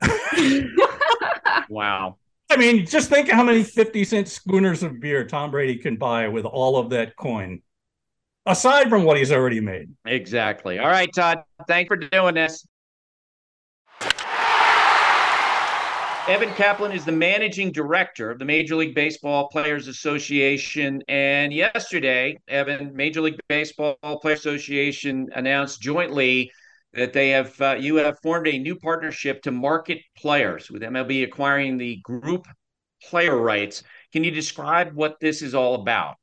[1.68, 2.16] wow.
[2.50, 6.28] I mean, just think how many 50 cent schooners of beer Tom Brady can buy
[6.28, 7.62] with all of that coin,
[8.46, 9.90] aside from what he's already made.
[10.04, 10.78] Exactly.
[10.78, 11.42] All right, Todd.
[11.66, 12.66] Thanks for doing this.
[16.26, 21.02] Evan Kaplan is the managing director of the Major League Baseball Players Association.
[21.06, 26.50] And yesterday, Evan, Major League Baseball Players Association announced jointly
[26.94, 31.24] that they have uh, you have formed a new partnership to market players with MLB
[31.24, 32.46] acquiring the group
[33.02, 33.82] player rights.
[34.12, 36.16] Can you describe what this is all about?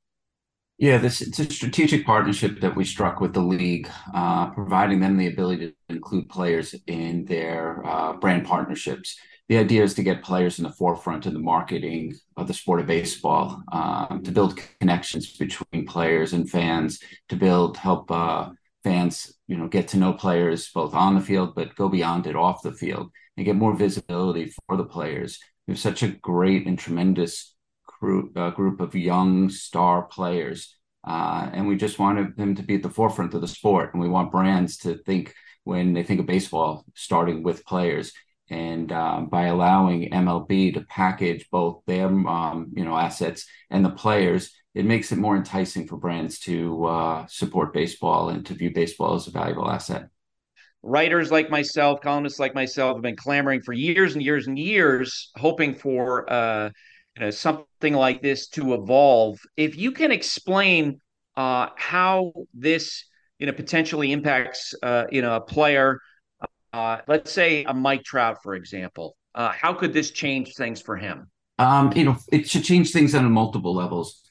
[0.77, 5.15] Yeah, this it's a strategic partnership that we struck with the league, uh, providing them
[5.15, 9.15] the ability to include players in their uh, brand partnerships.
[9.47, 12.79] The idea is to get players in the forefront of the marketing of the sport
[12.79, 16.99] of baseball, um, to build connections between players and fans,
[17.29, 18.49] to build help uh,
[18.83, 22.35] fans, you know, get to know players both on the field but go beyond it
[22.35, 25.39] off the field and get more visibility for the players.
[25.67, 27.55] We have such a great and tremendous
[27.99, 30.75] group, uh, group of young star players.
[31.07, 33.93] Uh, and we just wanted them to be at the forefront of the sport.
[33.93, 38.13] And we want brands to think when they think of baseball, starting with players.
[38.49, 43.89] And um, by allowing MLB to package both their um, you know assets and the
[43.89, 48.71] players, it makes it more enticing for brands to uh, support baseball and to view
[48.73, 50.09] baseball as a valuable asset.
[50.83, 55.31] writers like myself, columnists like myself, have been clamoring for years and years and years,
[55.37, 56.69] hoping for uh,
[57.17, 59.39] you know something like this to evolve.
[59.57, 60.99] If you can explain
[61.35, 63.05] uh, how this
[63.39, 65.99] you know potentially impacts uh, you know a player,
[66.73, 70.97] uh, let's say a Mike Trout, for example, uh, how could this change things for
[70.97, 71.29] him?
[71.57, 74.21] Um, you know, it should change things on multiple levels.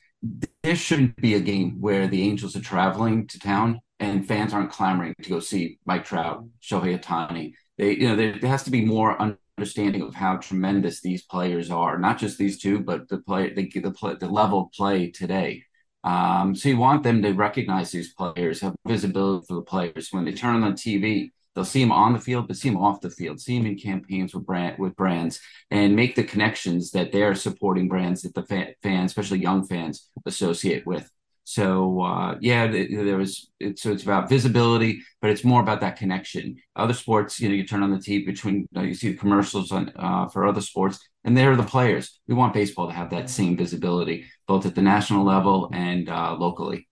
[0.63, 4.71] There shouldn't be a game where the Angels are traveling to town and fans aren't
[4.71, 7.55] clamoring to go see Mike Trout, Shohei Ohtani.
[7.79, 9.17] They, you know, there, there has to be more
[9.59, 11.99] understanding of how tremendous these players are.
[11.99, 15.65] Not just these two, but the play, the the, play, the level of play today.
[16.05, 20.09] Um, so you want them to recognize these players, have visibility for the players.
[20.11, 22.79] When they turn on the TV, they'll see them on the field, but see them
[22.79, 25.41] off the field, see them in campaigns with brand with brands,
[25.71, 30.09] and make the connections that they're supporting brands that the fa- fans, especially young fans,
[30.27, 31.11] associate with.
[31.45, 33.51] So uh, yeah, there was.
[33.59, 36.57] It, so it's about visibility, but it's more about that connection.
[36.77, 39.73] Other sports, you know, you turn on the TV between uh, you see the commercials
[39.73, 42.21] on uh, for other sports, and they're the players.
[42.29, 46.37] We want baseball to have that same visibility, both at the national level and uh,
[46.39, 46.89] locally.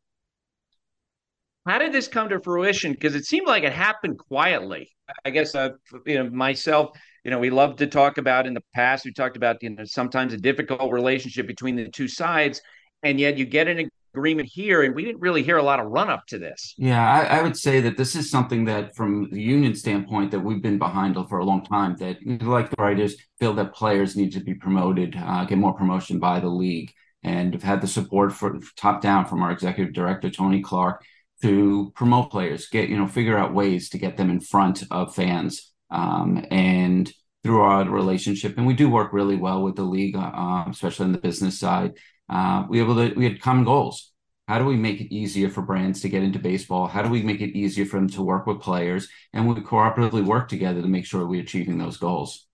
[1.68, 2.92] How did this come to fruition?
[2.92, 4.88] Because it seemed like it happened quietly.
[5.26, 5.70] I guess uh,
[6.06, 6.98] you know myself.
[7.24, 9.04] You know, we love to talk about in the past.
[9.04, 12.62] We talked about you know sometimes a difficult relationship between the two sides,
[13.02, 15.88] and yet you get an agreement here, and we didn't really hear a lot of
[15.88, 16.74] run up to this.
[16.78, 20.40] Yeah, I, I would say that this is something that, from the union standpoint, that
[20.40, 21.96] we've been behind for a long time.
[21.96, 26.18] That, like the writers, feel that players need to be promoted, uh, get more promotion
[26.18, 30.30] by the league, and have had the support for top down from our executive director
[30.30, 31.04] Tony Clark
[31.42, 35.14] to promote players, get you know, figure out ways to get them in front of
[35.14, 37.10] fans Um, and
[37.44, 41.12] through our relationship, and we do work really well with the league, uh, especially on
[41.12, 41.92] the business side.
[42.28, 44.12] Uh, we able to we had common goals.
[44.48, 46.86] How do we make it easier for brands to get into baseball?
[46.88, 49.08] How do we make it easier for them to work with players?
[49.32, 52.46] And we cooperatively work together to make sure we're achieving those goals.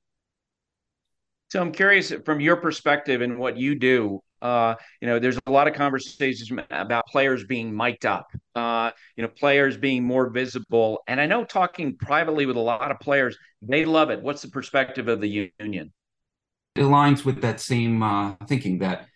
[1.51, 4.23] So I'm curious from your perspective and what you do.
[4.45, 8.27] Uh, you know, there's a lot of conversations about players being mic'd up.
[8.55, 11.03] Uh, you know, players being more visible.
[11.09, 14.23] And I know talking privately with a lot of players, they love it.
[14.23, 15.93] What's the perspective of the union?
[16.77, 19.07] It aligns with that same uh, thinking that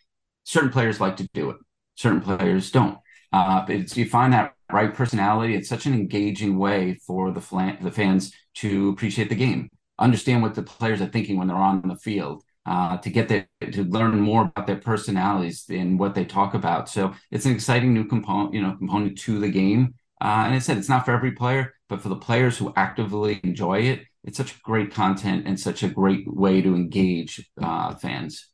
[0.44, 1.58] certain players like to do it,
[1.94, 2.98] certain players don't.
[3.30, 5.54] Uh, it's, you find that right personality.
[5.54, 9.68] It's such an engaging way for the flan- the fans to appreciate the game
[9.98, 12.42] understand what the players are thinking when they're on the field.
[12.68, 16.86] Uh, to get their to learn more about their personalities and what they talk about.
[16.86, 19.94] So it's an exciting new component, you know, component to the game.
[20.20, 23.40] Uh, and I said it's not for every player, but for the players who actively
[23.42, 28.50] enjoy it, it's such great content and such a great way to engage uh, fans.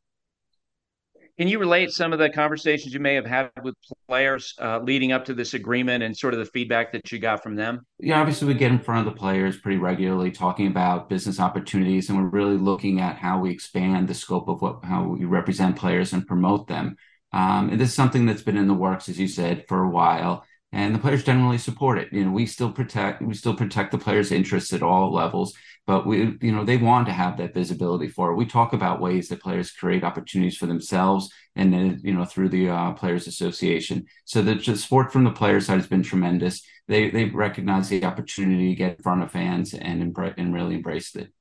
[1.39, 3.74] Can you relate some of the conversations you may have had with
[4.07, 7.43] players uh, leading up to this agreement and sort of the feedback that you got
[7.43, 7.85] from them?
[7.99, 12.09] Yeah, obviously we get in front of the players pretty regularly, talking about business opportunities,
[12.09, 15.76] and we're really looking at how we expand the scope of what how we represent
[15.76, 16.95] players and promote them.
[17.32, 19.91] Um, and this is something that's been in the works, as you said, for a
[19.91, 22.12] while and the players generally support it.
[22.12, 25.55] You know, we still protect we still protect the players' interests at all levels,
[25.87, 28.37] but we you know they want to have that visibility for it.
[28.37, 32.51] We talk about ways that players create opportunities for themselves, and then you know through
[32.51, 34.07] the uh, players' association.
[34.24, 36.62] So the, the support from the player side has been tremendous.
[36.89, 41.16] They they recognize the opportunity to get in front of fans and and really embraced
[41.16, 41.32] it.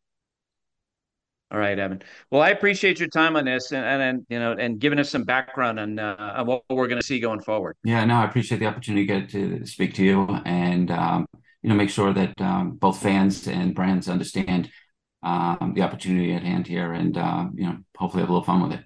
[1.54, 2.02] All right, Evan.
[2.32, 5.24] Well, I appreciate your time on this and, and you know and giving us some
[5.24, 7.78] background on, uh, on what we're going to see going forward.
[7.84, 11.28] Yeah, no, I appreciate the opportunity to get to speak to you and um,
[11.64, 14.70] you know make sure that um, both fans and brands understand
[15.24, 18.62] um, the opportunity at hand here, and uh, you know hopefully have a little fun
[18.62, 18.86] with it.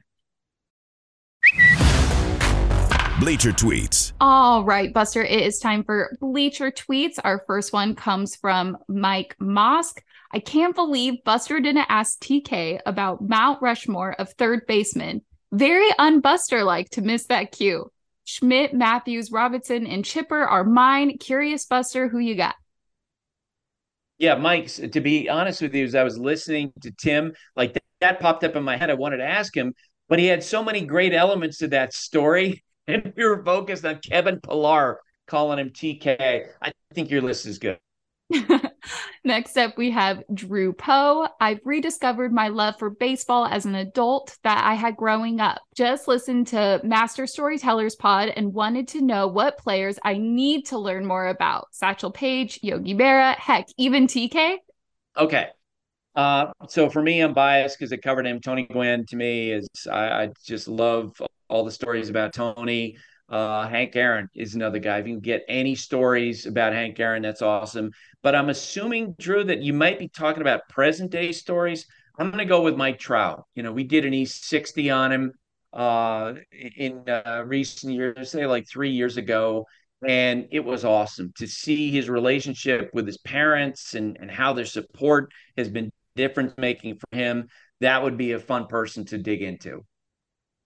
[3.19, 4.13] Bleacher Tweets.
[4.21, 7.17] All right, Buster, it is time for Bleacher Tweets.
[7.23, 9.97] Our first one comes from Mike Mosk.
[10.31, 15.23] I can't believe Buster didn't ask TK about Mount Rushmore of third baseman.
[15.51, 17.91] Very unbuster like to miss that cue.
[18.25, 21.17] Schmidt, Mathews, Robinson, and Chipper are mine.
[21.17, 22.55] Curious, Buster, who you got?
[24.17, 27.83] Yeah, Mike, to be honest with you, as I was listening to Tim, like that,
[28.01, 28.89] that popped up in my head.
[28.89, 29.73] I wanted to ask him,
[30.09, 32.63] but he had so many great elements to that story.
[32.89, 36.45] And we were focused on Kevin Pillar calling him TK.
[36.61, 37.77] I think your list is good.
[39.23, 41.27] Next up, we have Drew Poe.
[41.39, 45.61] I've rediscovered my love for baseball as an adult that I had growing up.
[45.75, 50.77] Just listened to Master Storytellers Pod and wanted to know what players I need to
[50.77, 51.67] learn more about.
[51.71, 54.57] Satchel Paige, Yogi Berra, heck, even TK.
[55.17, 55.47] Okay.
[56.15, 58.39] Uh, so for me, I'm biased because I covered him.
[58.39, 62.97] Tony Gwynn to me is I, I just love all the stories about Tony.
[63.29, 64.99] Uh, Hank Aaron is another guy.
[64.99, 67.91] If you can get any stories about Hank Aaron, that's awesome.
[68.23, 71.85] But I'm assuming, Drew, that you might be talking about present day stories.
[72.17, 73.45] I'm going to go with Mike Trout.
[73.55, 75.31] You know, we did an E60 on him
[75.73, 76.33] uh,
[76.77, 79.65] in uh, recent years, say like three years ago.
[80.07, 84.65] And it was awesome to see his relationship with his parents and, and how their
[84.65, 87.47] support has been difference making for him.
[87.81, 89.83] That would be a fun person to dig into.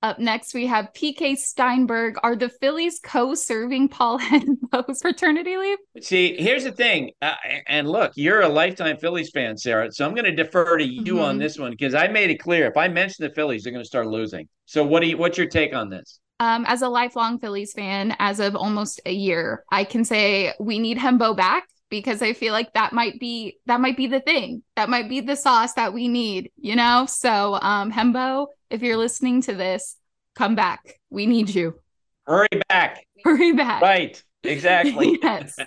[0.03, 2.15] Up next, we have PK Steinberg.
[2.23, 5.77] Are the Phillies co-serving Paul Hembo's paternity leave?
[6.01, 7.35] See, here's the thing, uh,
[7.67, 9.91] and look, you're a lifetime Phillies fan, Sarah.
[9.91, 11.19] So I'm going to defer to you mm-hmm.
[11.19, 13.83] on this one because I made it clear if I mention the Phillies, they're going
[13.83, 14.47] to start losing.
[14.65, 15.17] So what do you?
[15.17, 16.19] What's your take on this?
[16.39, 20.79] Um, as a lifelong Phillies fan, as of almost a year, I can say we
[20.79, 24.63] need Hembo back because I feel like that might be that might be the thing.
[24.75, 27.05] That might be the sauce that we need, you know?
[27.07, 29.97] So um Hembo, if you're listening to this,
[30.33, 30.99] come back.
[31.11, 31.75] We need you.
[32.25, 33.05] Hurry back.
[33.23, 33.83] Hurry back.
[33.83, 34.23] Right.
[34.43, 35.19] Exactly.
[35.21, 35.59] yes.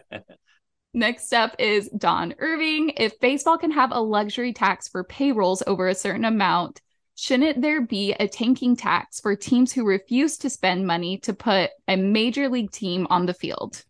[0.95, 2.93] Next up is Don Irving.
[2.97, 6.81] If baseball can have a luxury tax for payrolls over a certain amount,
[7.17, 11.71] shouldn't there be a tanking tax for teams who refuse to spend money to put
[11.87, 13.85] a major league team on the field?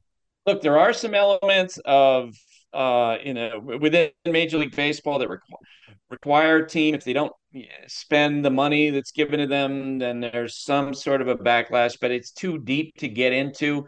[0.47, 2.35] Look, there are some elements of
[2.73, 5.59] uh, you know within Major League Baseball that require
[6.11, 7.33] require team if they don't
[7.87, 11.99] spend the money that's given to them, then there's some sort of a backlash.
[12.01, 13.87] But it's too deep to get into.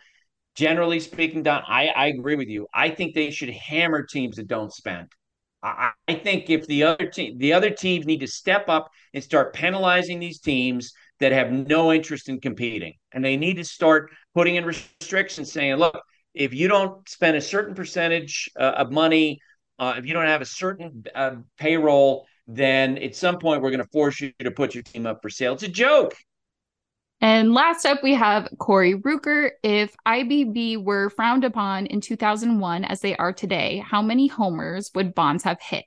[0.54, 2.66] Generally speaking, Don, I, I agree with you.
[2.72, 5.08] I think they should hammer teams that don't spend.
[5.62, 9.22] I, I think if the other team, the other teams need to step up and
[9.22, 14.10] start penalizing these teams that have no interest in competing, and they need to start
[14.34, 16.00] putting in restrictions, saying, "Look,
[16.36, 19.40] if you don't spend a certain percentage uh, of money
[19.78, 23.84] Uh, if you don't have a certain uh, payroll, then at some point we're going
[23.84, 25.54] to force you to put your team up for sale.
[25.54, 26.14] It's a joke.
[27.20, 29.52] And last up, we have Corey Rucker.
[29.62, 35.14] If IBB were frowned upon in 2001 as they are today, how many homers would
[35.14, 35.84] Bonds have hit?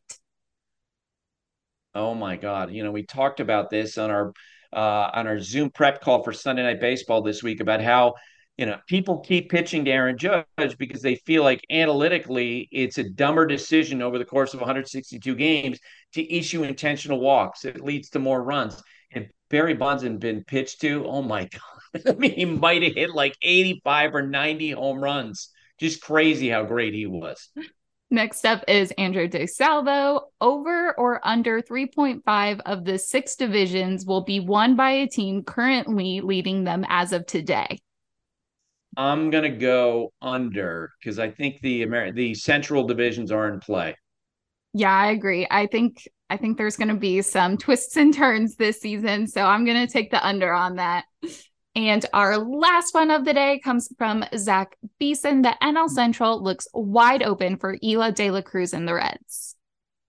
[1.95, 2.71] Oh my God!
[2.71, 4.33] You know, we talked about this on our
[4.73, 8.15] uh, on our Zoom prep call for Sunday Night Baseball this week about how
[8.59, 13.09] you know people keep pitching to Aaron Judge because they feel like analytically it's a
[13.09, 15.79] dumber decision over the course of 162 games
[16.13, 17.63] to issue intentional walks.
[17.63, 18.83] It leads to more runs.
[19.13, 21.05] And Barry Bonds had been pitched to.
[21.05, 22.01] Oh my God!
[22.09, 25.51] I mean, he might have hit like 85 or 90 home runs.
[25.79, 27.47] Just crazy how great he was.
[28.11, 30.23] Next up is Andrew DeSalvo.
[30.41, 36.19] Over or under 3.5 of the six divisions will be won by a team currently
[36.19, 37.79] leading them as of today.
[38.97, 43.95] I'm gonna go under because I think the Amer- the Central divisions are in play.
[44.73, 45.47] Yeah, I agree.
[45.49, 49.41] I think I think there's going to be some twists and turns this season, so
[49.41, 51.05] I'm going to take the under on that.
[51.75, 55.41] And our last one of the day comes from Zach Beeson.
[55.41, 59.55] The NL Central looks wide open for Elly De La Cruz and the Reds.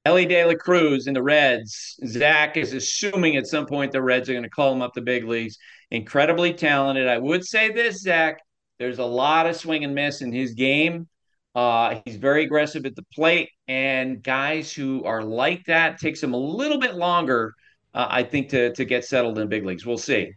[0.05, 1.97] Elly De La Cruz and the Reds.
[2.07, 5.03] Zach is assuming at some point the Reds are going to call him up the
[5.03, 5.59] big leagues.
[5.91, 7.07] Incredibly talented.
[7.07, 8.39] I would say this, Zach.
[8.81, 11.07] There's a lot of swing and miss in his game.
[11.55, 16.33] Uh, he's very aggressive at the plate, and guys who are like that takes him
[16.33, 17.53] a little bit longer,
[17.93, 19.85] uh, I think, to to get settled in big leagues.
[19.85, 20.33] We'll see.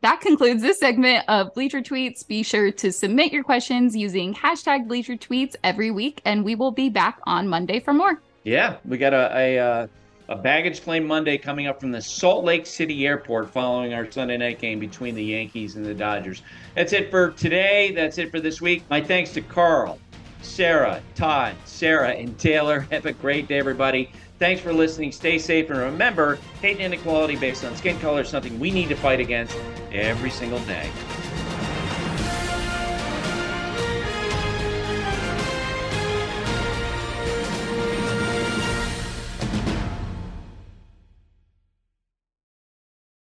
[0.00, 2.26] That concludes this segment of Bleacher Tweets.
[2.26, 6.72] Be sure to submit your questions using hashtag Bleacher Tweets every week, and we will
[6.72, 8.20] be back on Monday for more.
[8.42, 9.86] Yeah, we got a a, uh,
[10.28, 14.36] a baggage claim Monday coming up from the Salt Lake City Airport following our Sunday
[14.36, 16.42] night game between the Yankees and the Dodgers.
[16.74, 17.92] That's it for today.
[17.92, 18.84] That's it for this week.
[18.90, 19.98] My thanks to Karl,
[20.42, 22.80] Sarah, Todd, Sarah, and Taylor.
[22.90, 24.12] Have a great day, everybody.
[24.38, 25.12] Thanks for listening.
[25.12, 25.70] Stay safe.
[25.70, 29.20] And remember, hate and inequality based on skin color is something we need to fight
[29.20, 29.56] against
[29.92, 30.90] every single day.